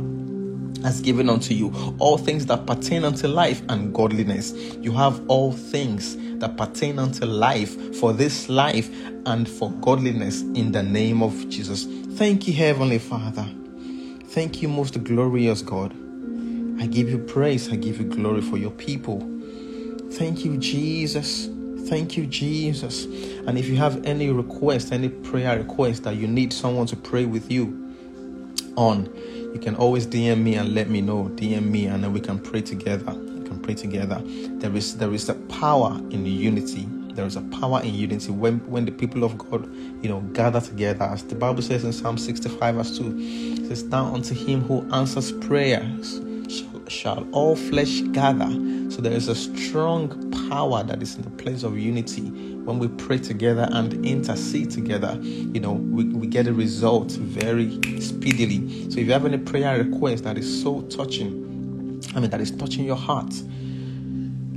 has 0.83 1.01
given 1.01 1.29
unto 1.29 1.55
you 1.55 1.73
all 1.99 2.19
things 2.19 2.47
that 2.47 2.67
pertain 2.67 3.05
unto 3.05 3.27
life 3.27 3.63
and 3.69 3.95
godliness. 3.95 4.53
You 4.53 4.93
have 4.93 5.23
all 5.29 5.53
things 5.53 6.17
that 6.39 6.57
pertain 6.57 6.99
unto 6.99 7.25
life 7.25 7.97
for 7.97 8.13
this 8.13 8.49
life 8.49 8.89
and 9.27 9.49
for 9.49 9.71
godliness 9.81 10.43
in 10.43 10.73
the 10.73 10.83
name 10.83 11.23
of 11.23 11.49
Jesus. 11.49 11.87
Thank 12.17 12.47
you, 12.47 12.55
Heavenly 12.55 12.99
Father. 12.99 13.49
Thank 14.27 14.63
you, 14.63 14.69
most 14.69 15.03
glorious 15.05 15.63
God. 15.63 15.93
I 16.81 16.87
give 16.87 17.09
you 17.09 17.19
praise, 17.19 17.71
I 17.71 17.77
give 17.77 17.99
you 17.99 18.05
glory 18.05 18.41
for 18.41 18.57
your 18.57 18.71
people. 18.73 19.21
Thank 20.13 20.45
you, 20.45 20.57
Jesus. 20.57 21.49
Thank 21.89 22.17
you, 22.17 22.27
Jesus. 22.27 23.05
And 23.05 23.59
if 23.59 23.69
you 23.69 23.77
have 23.77 24.05
any 24.05 24.31
request, 24.31 24.93
any 24.93 25.09
prayer 25.09 25.59
request 25.59 26.05
that 26.05 26.17
you 26.17 26.27
need 26.27 26.53
someone 26.53 26.87
to 26.87 26.97
pray 26.97 27.25
with 27.25 27.51
you 27.51 27.95
on, 28.77 29.07
you 29.53 29.61
can 29.61 29.75
always 29.77 30.07
DM 30.07 30.43
me 30.43 30.55
and 30.55 30.75
let 30.75 30.89
me 30.89 31.01
know. 31.01 31.31
DM 31.35 31.71
me 31.71 31.87
and 31.87 32.03
then 32.03 32.13
we 32.13 32.21
can 32.21 32.39
pray 32.39 32.63
together. 32.63 33.13
We 33.13 33.47
can 33.47 33.61
pray 33.61 33.75
together. 33.75 34.23
There 34.25 34.75
is 34.75 34.97
there 34.97 35.13
is 35.13 35.29
a 35.29 35.35
power 35.35 35.97
in 36.11 36.25
unity. 36.25 36.87
There 37.15 37.27
is 37.27 37.37
a 37.37 37.43
power 37.43 37.81
in 37.83 37.95
unity 37.95 38.33
when 38.33 38.59
when 38.71 38.87
the 38.87 38.93
people 38.93 39.25
of 39.25 39.37
God, 39.37 39.67
you 40.03 40.09
know, 40.09 40.21
gather 40.33 40.61
together. 40.61 41.05
As 41.05 41.23
the 41.25 41.35
Bible 41.35 41.63
says 41.63 41.85
in 41.85 41.93
Psalm 41.93 42.17
65 42.17 42.75
verse 42.75 42.99
2, 42.99 43.17
it 43.19 43.69
says, 43.69 43.83
Down 43.83 44.15
unto 44.15 44.35
him 44.35 44.63
who 44.63 44.91
answers 44.93 45.33
prayers 45.33 46.21
shall, 46.93 47.27
all 47.33 47.57
flesh 47.57 48.01
gather. 48.13 48.51
So 48.91 49.01
there 49.01 49.13
is 49.13 49.29
a 49.29 49.35
strong 49.35 50.31
power 50.49 50.83
that 50.85 51.03
is 51.03 51.17
in 51.17 51.23
the 51.23 51.31
place 51.31 51.63
of 51.63 51.79
unity 51.79 52.53
when 52.65 52.79
we 52.79 52.87
pray 52.89 53.19
together 53.19 53.69
and 53.73 54.07
intercede 54.07 54.71
together, 54.71 55.19
you 55.21 55.59
know, 55.59 55.73
we, 55.73 56.05
we 56.05 56.27
get 56.29 56.47
a 56.47 56.53
result 56.53 57.11
very 57.13 57.73
speedily. 58.01 58.91
So 58.91 59.01
if 59.01 59.07
you 59.07 59.13
have 59.13 59.27
any 59.27 59.39
prayer 59.39 59.83
request 59.83 60.25
that 60.25 60.39
is 60.39 60.63
so 60.63 60.83
touching, 60.83 62.01
I 62.15 62.21
mean, 62.21 62.31
that 62.31 62.41
is 62.41 62.53
touching 62.53 62.85
your 62.85 62.97
heart, 62.97 63.33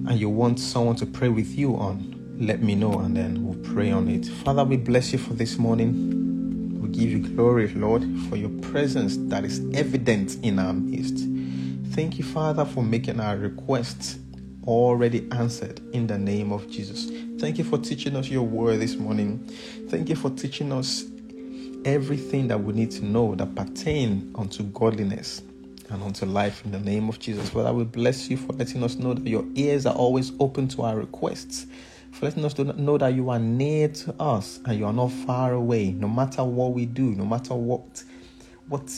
and 0.07 0.19
you 0.19 0.29
want 0.29 0.59
someone 0.59 0.95
to 0.97 1.05
pray 1.05 1.29
with 1.29 1.57
you 1.57 1.75
on, 1.77 2.11
let 2.39 2.61
me 2.61 2.75
know 2.75 2.99
and 2.99 3.17
then 3.17 3.43
we'll 3.43 3.73
pray 3.73 3.91
on 3.91 4.07
it. 4.07 4.27
Father, 4.27 4.63
we 4.63 4.77
bless 4.77 5.11
you 5.11 5.17
for 5.17 5.33
this 5.33 5.57
morning. 5.57 6.79
We 6.81 6.89
give 6.89 7.09
you 7.09 7.19
glory, 7.19 7.69
Lord, 7.69 8.03
for 8.29 8.35
your 8.35 8.49
presence 8.61 9.17
that 9.29 9.43
is 9.45 9.61
evident 9.73 10.35
in 10.43 10.59
our 10.59 10.73
midst. 10.73 11.25
Thank 11.95 12.17
you, 12.17 12.25
Father, 12.25 12.65
for 12.65 12.83
making 12.83 13.21
our 13.21 13.37
requests 13.37 14.19
already 14.67 15.25
answered 15.31 15.79
in 15.93 16.07
the 16.07 16.17
name 16.17 16.51
of 16.51 16.69
Jesus. 16.69 17.09
Thank 17.39 17.57
you 17.57 17.63
for 17.63 17.77
teaching 17.77 18.17
us 18.17 18.27
your 18.27 18.43
word 18.43 18.81
this 18.81 18.97
morning. 18.97 19.49
Thank 19.87 20.09
you 20.09 20.17
for 20.17 20.29
teaching 20.31 20.73
us 20.73 21.05
everything 21.85 22.49
that 22.49 22.57
we 22.61 22.73
need 22.73 22.91
to 22.91 23.05
know 23.05 23.33
that 23.35 23.55
pertain 23.55 24.35
unto 24.37 24.63
godliness 24.63 25.41
and 25.89 26.03
unto 26.03 26.25
life 26.25 26.65
in 26.65 26.71
the 26.71 26.81
name 26.81 27.07
of 27.07 27.19
Jesus. 27.19 27.51
Father, 27.51 27.71
we 27.71 27.85
bless 27.85 28.29
you 28.29 28.35
for 28.35 28.51
letting 28.51 28.83
us 28.83 28.95
know 28.95 29.13
that 29.13 29.25
your 29.25 29.45
ears 29.55 29.85
are 29.85 29.95
always 29.95 30.33
open 30.41 30.67
to 30.67 30.81
our 30.81 30.97
requests, 30.97 31.65
for 32.11 32.25
letting 32.25 32.43
us 32.43 32.57
know 32.57 32.97
that 32.97 33.13
you 33.13 33.29
are 33.29 33.39
near 33.39 33.87
to 33.87 34.13
us 34.21 34.59
and 34.65 34.77
you 34.77 34.85
are 34.85 34.91
not 34.91 35.13
far 35.13 35.53
away, 35.53 35.91
no 35.91 36.09
matter 36.09 36.43
what 36.43 36.73
we 36.73 36.85
do, 36.85 37.15
no 37.15 37.25
matter 37.25 37.55
what 37.55 38.03
what 38.67 38.91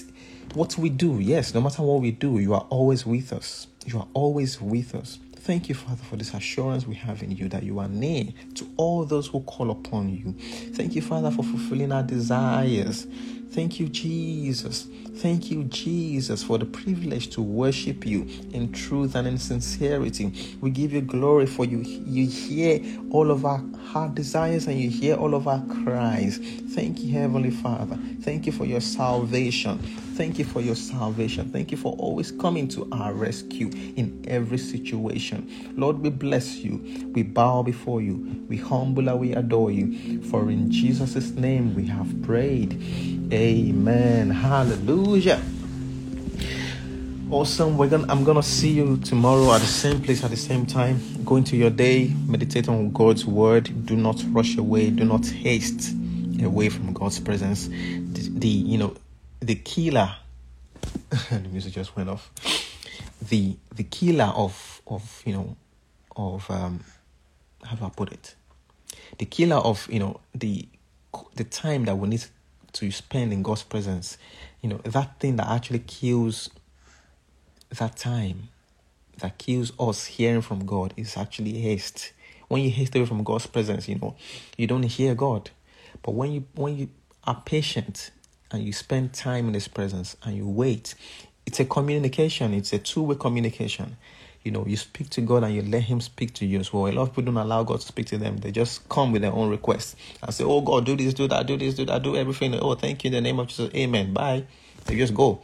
what 0.53 0.77
we 0.77 0.89
do. 0.89 1.19
Yes, 1.19 1.53
no 1.53 1.61
matter 1.61 1.81
what 1.83 2.01
we 2.01 2.11
do, 2.11 2.39
you 2.39 2.53
are 2.53 2.65
always 2.69 3.05
with 3.05 3.33
us. 3.33 3.67
You 3.85 3.99
are 3.99 4.07
always 4.13 4.61
with 4.61 4.95
us. 4.95 5.19
Thank 5.35 5.69
you, 5.69 5.75
Father, 5.75 6.03
for 6.03 6.17
this 6.17 6.33
assurance 6.33 6.85
we 6.85 6.95
have 6.95 7.23
in 7.23 7.31
you 7.31 7.47
that 7.49 7.63
you 7.63 7.79
are 7.79 7.87
near 7.87 8.25
to 8.55 8.69
all 8.75 9.05
those 9.05 9.27
who 9.27 9.39
call 9.41 9.71
upon 9.71 10.09
you. 10.09 10.33
Thank 10.73 10.93
you, 10.95 11.01
Father, 11.01 11.31
for 11.31 11.43
fulfilling 11.43 11.93
our 11.93 12.03
desires. 12.03 13.07
Thank 13.51 13.79
you, 13.79 13.89
Jesus. 13.89 14.87
Thank 15.17 15.49
you, 15.49 15.63
Jesus, 15.65 16.43
for 16.43 16.59
the 16.59 16.65
privilege 16.65 17.29
to 17.31 17.41
worship 17.41 18.05
you 18.05 18.27
in 18.53 18.71
truth 18.71 19.15
and 19.15 19.27
in 19.27 19.39
sincerity. 19.39 20.31
We 20.61 20.69
give 20.69 20.93
you 20.93 21.01
glory 21.01 21.47
for 21.47 21.65
you. 21.65 21.79
You 21.79 22.27
hear 22.27 22.79
all 23.09 23.31
of 23.31 23.45
our 23.45 23.63
heart 23.87 24.13
desires 24.15 24.67
and 24.67 24.79
you 24.79 24.91
hear 24.91 25.15
all 25.15 25.33
of 25.33 25.47
our 25.47 25.63
cries. 25.83 26.37
Thank 26.75 27.01
you, 27.01 27.13
Heavenly 27.13 27.49
Father. 27.51 27.97
Thank 28.21 28.45
you 28.45 28.51
for 28.51 28.65
your 28.65 28.81
salvation. 28.81 29.79
Thank 29.79 30.37
you 30.39 30.45
for 30.45 30.61
your 30.61 30.75
salvation. 30.75 31.49
Thank 31.51 31.71
you 31.71 31.77
for 31.77 31.95
always 31.97 32.31
coming 32.31 32.67
to 32.69 32.87
our 32.91 33.13
rescue 33.13 33.69
in 33.95 34.23
every 34.27 34.59
situation. 34.59 35.73
Lord, 35.77 35.99
we 35.99 36.09
bless 36.11 36.57
you. 36.57 37.11
We 37.13 37.23
bow 37.23 37.63
before 37.63 38.01
you. 38.01 38.45
We 38.49 38.57
humble 38.57 39.09
and 39.09 39.19
we 39.19 39.33
adore 39.33 39.71
you. 39.71 40.21
For 40.23 40.49
in 40.51 40.69
Jesus' 40.71 41.31
name 41.31 41.73
we 41.75 41.87
have 41.87 42.21
prayed. 42.23 43.06
Amen. 43.33 44.29
Hallelujah. 44.29 45.41
Awesome. 47.29 47.77
We're 47.77 47.89
gonna 47.89 48.05
I'm 48.07 48.23
gonna 48.23 48.41
see 48.41 48.69
you 48.69 48.95
tomorrow 49.03 49.51
at 49.51 49.59
the 49.59 49.67
same 49.67 50.01
place 50.01 50.23
at 50.23 50.29
the 50.29 50.37
same 50.37 50.65
time. 50.65 51.01
Go 51.25 51.35
into 51.35 51.57
your 51.57 51.69
day, 51.69 52.13
meditate 52.25 52.69
on 52.69 52.91
God's 52.91 53.25
word. 53.25 53.85
Do 53.85 53.97
not 53.97 54.23
rush 54.29 54.55
away, 54.55 54.91
do 54.91 55.03
not 55.03 55.25
haste 55.25 55.93
away 56.41 56.69
from 56.69 56.93
God's 56.93 57.19
presence. 57.19 57.67
The, 57.67 58.29
the 58.31 58.47
you 58.47 58.77
know 58.77 58.95
the 59.41 59.55
killer 59.55 60.15
the 61.29 61.49
music 61.51 61.73
just 61.73 61.97
went 61.97 62.07
off. 62.07 62.31
The 63.27 63.57
the 63.75 63.83
killer 63.83 64.31
of 64.37 64.81
of 64.87 65.21
you 65.25 65.33
know 65.33 65.57
of 66.15 66.49
um 66.49 66.81
how 67.61 67.75
do 67.75 67.83
I 67.83 67.89
put 67.89 68.13
it? 68.13 68.35
The 69.17 69.25
killer 69.25 69.57
of 69.57 69.85
you 69.91 69.99
know 69.99 70.21
the 70.33 70.65
the 71.35 71.43
time 71.43 71.83
that 71.85 71.97
we 71.97 72.07
need 72.07 72.25
to 72.77 72.91
spend 72.91 73.33
in 73.33 73.43
God's 73.43 73.63
presence, 73.63 74.17
you 74.61 74.69
know, 74.69 74.77
that 74.83 75.19
thing 75.19 75.35
that 75.37 75.47
actually 75.47 75.79
kills 75.79 76.49
that 77.69 77.97
time, 77.97 78.49
that 79.17 79.37
kills 79.37 79.71
us 79.79 80.05
hearing 80.05 80.41
from 80.41 80.65
God 80.65 80.93
is 80.95 81.17
actually 81.17 81.59
haste. 81.59 82.13
When 82.47 82.61
you 82.61 82.69
haste 82.69 82.95
away 82.95 83.05
from 83.05 83.23
God's 83.23 83.47
presence, 83.47 83.89
you 83.89 83.95
know, 83.95 84.15
you 84.57 84.67
don't 84.67 84.83
hear 84.83 85.15
God. 85.15 85.49
But 86.03 86.13
when 86.13 86.31
you 86.31 86.45
when 86.55 86.77
you 86.77 86.89
are 87.23 87.41
patient 87.45 88.11
and 88.51 88.63
you 88.63 88.71
spend 88.71 89.13
time 89.13 89.47
in 89.47 89.53
His 89.53 89.67
presence 89.67 90.15
and 90.23 90.37
you 90.37 90.47
wait, 90.47 90.95
it's 91.45 91.59
a 91.59 91.65
communication. 91.65 92.53
It's 92.53 92.71
a 92.73 92.79
two-way 92.79 93.15
communication 93.15 93.97
you 94.47 94.51
know, 94.51 94.65
you 94.65 94.77
speak 94.77 95.09
to 95.09 95.19
God 95.19 95.43
and 95.43 95.53
you 95.53 95.61
let 95.61 95.83
Him 95.83 95.99
speak 95.99 96.33
to 96.35 96.45
you 96.45 96.61
as 96.61 96.71
well. 96.71 96.87
A 96.87 96.93
lot 96.93 97.01
of 97.03 97.09
people 97.09 97.23
don't 97.33 97.43
allow 97.43 97.63
God 97.63 97.81
to 97.81 97.85
speak 97.85 98.05
to 98.07 98.17
them. 98.17 98.37
They 98.37 98.49
just 98.49 98.87
come 98.87 99.11
with 99.11 99.21
their 99.21 99.33
own 99.33 99.49
requests 99.49 99.97
and 100.23 100.33
say, 100.33 100.45
Oh 100.45 100.61
God, 100.61 100.85
do 100.85 100.95
this, 100.95 101.13
do 101.13 101.27
that, 101.27 101.45
do 101.45 101.57
this, 101.57 101.75
do 101.75 101.83
that, 101.85 102.01
do 102.01 102.15
everything. 102.15 102.55
Oh, 102.55 102.73
thank 102.75 103.03
you 103.03 103.09
in 103.09 103.13
the 103.13 103.19
name 103.19 103.39
of 103.39 103.47
Jesus. 103.47 103.69
Amen. 103.75 104.13
Bye. 104.13 104.45
They 104.85 104.95
just 104.95 105.13
go. 105.13 105.41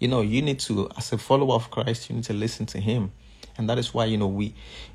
You 0.00 0.08
know, 0.08 0.20
you 0.20 0.42
need 0.42 0.58
to, 0.60 0.90
as 0.98 1.12
a 1.12 1.18
follower 1.18 1.54
of 1.54 1.70
Christ, 1.70 2.10
you 2.10 2.16
need 2.16 2.24
to 2.24 2.34
listen 2.34 2.66
to 2.66 2.80
Him. 2.80 3.12
And 3.56 3.70
that 3.70 3.78
is 3.78 3.94
why, 3.94 4.06
you 4.06 4.16
know, 4.16 4.26
we 4.26 4.52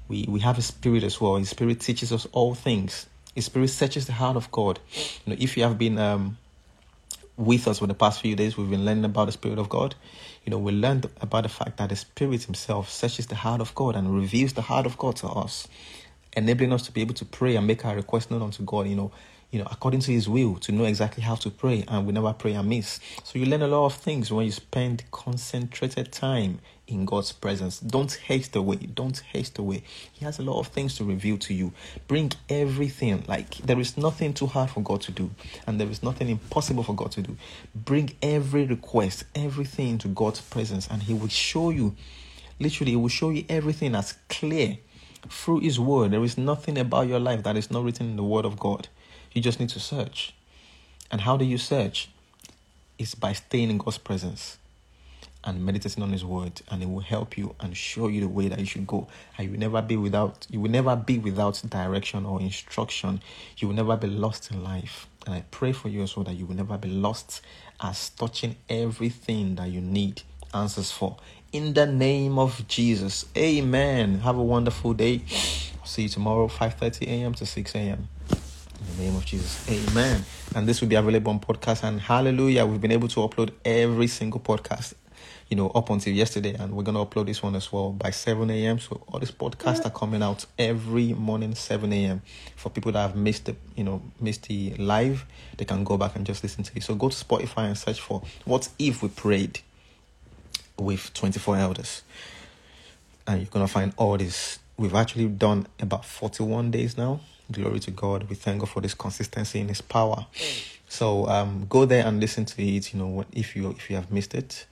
we 0.09 0.25
we 0.27 0.41
have 0.41 0.57
a 0.57 0.61
spirit 0.61 1.03
as 1.03 1.21
well. 1.21 1.37
His 1.37 1.47
spirit 1.49 1.79
teaches 1.79 2.11
us 2.11 2.27
all 2.33 2.55
things. 2.55 3.05
His 3.35 3.45
spirit 3.45 3.69
searches 3.69 4.05
the 4.05 4.11
heart 4.11 4.35
of 4.35 4.51
God. 4.51 4.81
You 5.25 5.33
know, 5.33 5.37
if 5.39 5.55
you 5.55 5.63
have 5.63 5.77
been 5.77 5.97
um 5.97 6.37
with 7.37 7.69
us 7.69 7.79
for 7.79 7.87
the 7.87 7.93
past 7.93 8.19
few 8.19 8.35
days, 8.35 8.57
we've 8.57 8.69
been 8.69 8.83
learning 8.83 9.05
about 9.05 9.27
the 9.27 9.31
Spirit 9.31 9.59
of 9.59 9.69
God. 9.69 9.95
You 10.45 10.51
know, 10.51 10.57
we 10.57 10.71
learned 10.71 11.09
about 11.21 11.43
the 11.43 11.49
fact 11.49 11.77
that 11.77 11.89
the 11.89 11.95
Spirit 11.95 12.43
Himself 12.43 12.89
searches 12.89 13.27
the 13.27 13.35
heart 13.35 13.61
of 13.61 13.75
God 13.75 13.95
and 13.95 14.15
reveals 14.15 14.53
the 14.53 14.61
heart 14.61 14.85
of 14.85 14.97
God 14.97 15.15
to 15.17 15.27
us, 15.27 15.67
enabling 16.35 16.73
us 16.73 16.85
to 16.87 16.91
be 16.91 17.01
able 17.01 17.13
to 17.15 17.25
pray 17.25 17.55
and 17.55 17.67
make 17.67 17.85
our 17.85 17.95
requests 17.95 18.31
known 18.31 18.41
unto 18.41 18.63
God. 18.63 18.87
You 18.87 18.95
know, 18.95 19.11
you 19.51 19.59
know, 19.59 19.67
according 19.71 20.01
to 20.01 20.11
His 20.11 20.29
will, 20.29 20.55
to 20.57 20.71
know 20.71 20.85
exactly 20.85 21.23
how 21.23 21.35
to 21.35 21.49
pray, 21.49 21.83
and 21.87 22.05
we 22.05 22.13
never 22.13 22.33
pray 22.33 22.53
amiss. 22.53 22.99
So 23.23 23.39
you 23.39 23.45
learn 23.45 23.61
a 23.61 23.67
lot 23.67 23.85
of 23.85 23.95
things 23.95 24.31
when 24.31 24.45
you 24.45 24.51
spend 24.51 25.03
concentrated 25.11 26.11
time 26.11 26.59
in 26.89 27.05
God's 27.05 27.31
presence. 27.31 27.79
Don't 27.79 28.11
haste 28.11 28.55
away. 28.55 28.77
Don't 28.77 29.17
haste 29.19 29.57
away. 29.57 29.83
He 30.11 30.25
has 30.25 30.39
a 30.39 30.41
lot 30.41 30.59
of 30.59 30.67
things 30.67 30.95
to 30.97 31.03
reveal 31.03 31.37
to 31.39 31.53
you. 31.53 31.71
Bring 32.07 32.31
everything. 32.49 33.23
Like 33.27 33.57
there 33.57 33.79
is 33.79 33.97
nothing 33.97 34.33
too 34.33 34.47
hard 34.47 34.69
for 34.69 34.81
God 34.81 35.01
to 35.01 35.11
do, 35.11 35.29
and 35.67 35.79
there 35.79 35.89
is 35.89 36.03
nothing 36.03 36.29
impossible 36.29 36.83
for 36.83 36.95
God 36.95 37.11
to 37.11 37.21
do. 37.21 37.37
Bring 37.73 38.11
every 38.21 38.65
request, 38.65 39.23
everything 39.35 39.97
to 39.99 40.07
God's 40.07 40.41
presence, 40.41 40.87
and 40.87 41.03
He 41.03 41.13
will 41.13 41.29
show 41.29 41.69
you. 41.69 41.95
Literally, 42.59 42.91
He 42.91 42.97
will 42.97 43.09
show 43.09 43.29
you 43.29 43.45
everything 43.47 43.95
as 43.95 44.15
clear 44.27 44.77
through 45.29 45.59
His 45.59 45.79
Word. 45.79 46.11
There 46.11 46.23
is 46.23 46.37
nothing 46.37 46.77
about 46.77 47.07
your 47.07 47.19
life 47.19 47.43
that 47.43 47.55
is 47.55 47.71
not 47.71 47.83
written 47.83 48.09
in 48.09 48.15
the 48.15 48.23
Word 48.23 48.45
of 48.45 48.59
God. 48.59 48.87
You 49.31 49.41
just 49.41 49.59
need 49.59 49.69
to 49.69 49.79
search. 49.79 50.33
And 51.11 51.21
how 51.21 51.37
do 51.37 51.45
you 51.45 51.57
search? 51.57 52.09
It's 52.97 53.15
by 53.15 53.33
staying 53.33 53.69
in 53.69 53.77
God's 53.77 53.97
presence 53.97 54.57
and 55.43 55.65
meditating 55.65 56.03
on 56.03 56.11
his 56.11 56.25
word 56.25 56.61
and 56.69 56.83
it 56.83 56.89
will 56.89 56.99
help 56.99 57.37
you 57.37 57.55
and 57.59 57.75
show 57.75 58.07
you 58.07 58.21
the 58.21 58.27
way 58.27 58.47
that 58.47 58.59
you 58.59 58.65
should 58.65 58.85
go 58.85 59.07
and 59.37 59.45
you 59.45 59.51
will 59.51 59.59
never 59.59 59.81
be 59.81 59.95
without 59.95 60.45
you 60.49 60.59
will 60.59 60.69
never 60.69 60.95
be 60.95 61.17
without 61.17 61.61
direction 61.69 62.25
or 62.25 62.41
instruction 62.41 63.21
you 63.57 63.67
will 63.67 63.75
never 63.75 63.95
be 63.95 64.07
lost 64.07 64.51
in 64.51 64.63
life 64.63 65.07
and 65.25 65.33
i 65.35 65.43
pray 65.51 65.71
for 65.71 65.87
you 65.87 66.05
so 66.05 66.23
that 66.23 66.33
you 66.35 66.45
will 66.45 66.55
never 66.55 66.77
be 66.77 66.89
lost 66.89 67.41
as 67.81 68.09
touching 68.09 68.55
everything 68.69 69.55
that 69.55 69.69
you 69.69 69.79
need 69.79 70.21
answers 70.53 70.91
for 70.91 71.15
in 71.53 71.73
the 71.73 71.85
name 71.85 72.37
of 72.37 72.67
jesus 72.67 73.25
amen 73.37 74.19
have 74.19 74.37
a 74.37 74.43
wonderful 74.43 74.93
day 74.93 75.21
I'll 75.79 75.85
see 75.87 76.03
you 76.03 76.09
tomorrow 76.09 76.47
5:30 76.47 77.07
a.m. 77.07 77.33
to 77.35 77.45
6 77.45 77.75
a.m. 77.75 78.09
In 78.29 78.97
the 78.97 79.03
name 79.03 79.15
of 79.15 79.25
Jesus. 79.25 79.67
Amen. 79.69 80.23
And 80.55 80.67
this 80.67 80.81
will 80.81 80.87
be 80.87 80.95
available 80.95 81.31
on 81.31 81.39
podcast. 81.39 81.83
And 81.83 81.99
hallelujah, 82.01 82.65
we've 82.65 82.81
been 82.81 82.91
able 82.91 83.07
to 83.09 83.21
upload 83.21 83.51
every 83.63 84.07
single 84.07 84.39
podcast, 84.39 84.93
you 85.49 85.57
know, 85.57 85.69
up 85.69 85.89
until 85.89 86.13
yesterday. 86.13 86.53
And 86.53 86.73
we're 86.73 86.83
to 86.83 87.05
upload 87.05 87.27
this 87.27 87.41
one 87.41 87.55
as 87.55 87.71
well 87.71 87.91
by 87.91 88.11
7 88.11 88.49
a.m. 88.49 88.79
So 88.79 89.01
all 89.07 89.19
these 89.19 89.31
podcasts 89.31 89.85
are 89.85 89.91
coming 89.91 90.21
out 90.21 90.45
every 90.57 91.13
morning, 91.13 91.55
7 91.55 91.91
a.m. 91.91 92.21
For 92.55 92.69
people 92.69 92.91
that 92.91 93.01
have 93.01 93.15
missed 93.15 93.45
the, 93.45 93.55
you 93.75 93.83
know, 93.83 94.01
missed 94.19 94.47
the 94.47 94.73
live, 94.75 95.25
they 95.57 95.65
can 95.65 95.83
go 95.83 95.97
back 95.97 96.15
and 96.15 96.25
just 96.25 96.43
listen 96.43 96.63
to 96.63 96.71
it. 96.75 96.83
So 96.83 96.95
go 96.95 97.09
to 97.09 97.15
Spotify 97.15 97.67
and 97.67 97.77
search 97.77 97.99
for 97.99 98.21
What 98.45 98.69
If 98.77 99.01
We 99.01 99.09
Prayed 99.09 99.61
with 100.77 101.13
24 101.13 101.57
Elders. 101.57 102.03
And 103.27 103.41
you're 103.41 103.49
to 103.49 103.67
find 103.71 103.93
all 103.97 104.17
this. 104.17 104.59
We've 104.77 104.95
actually 104.95 105.27
done 105.27 105.67
about 105.79 106.05
41 106.05 106.71
days 106.71 106.97
now 106.97 107.21
Glory 107.51 107.79
to 107.79 107.91
God. 107.91 108.29
We 108.29 108.35
thank 108.35 108.59
God 108.59 108.69
for 108.69 108.79
this 108.79 108.93
consistency 108.93 109.59
in 109.59 109.69
His 109.69 109.81
power. 109.81 110.27
So 110.87 111.27
um, 111.27 111.65
go 111.67 111.85
there 111.85 112.05
and 112.05 112.19
listen 112.19 112.45
to 112.45 112.61
it. 112.61 112.93
You 112.93 112.99
know, 112.99 113.25
if 113.31 113.55
you 113.55 113.71
if 113.71 113.89
you 113.89 113.95
have 113.95 114.11
missed 114.11 114.35
it, 114.35 114.67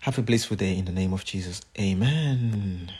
have 0.00 0.18
a 0.18 0.22
blissful 0.22 0.56
day 0.56 0.76
in 0.76 0.84
the 0.84 0.92
name 0.92 1.12
of 1.12 1.24
Jesus. 1.24 1.62
Amen. 1.78 2.92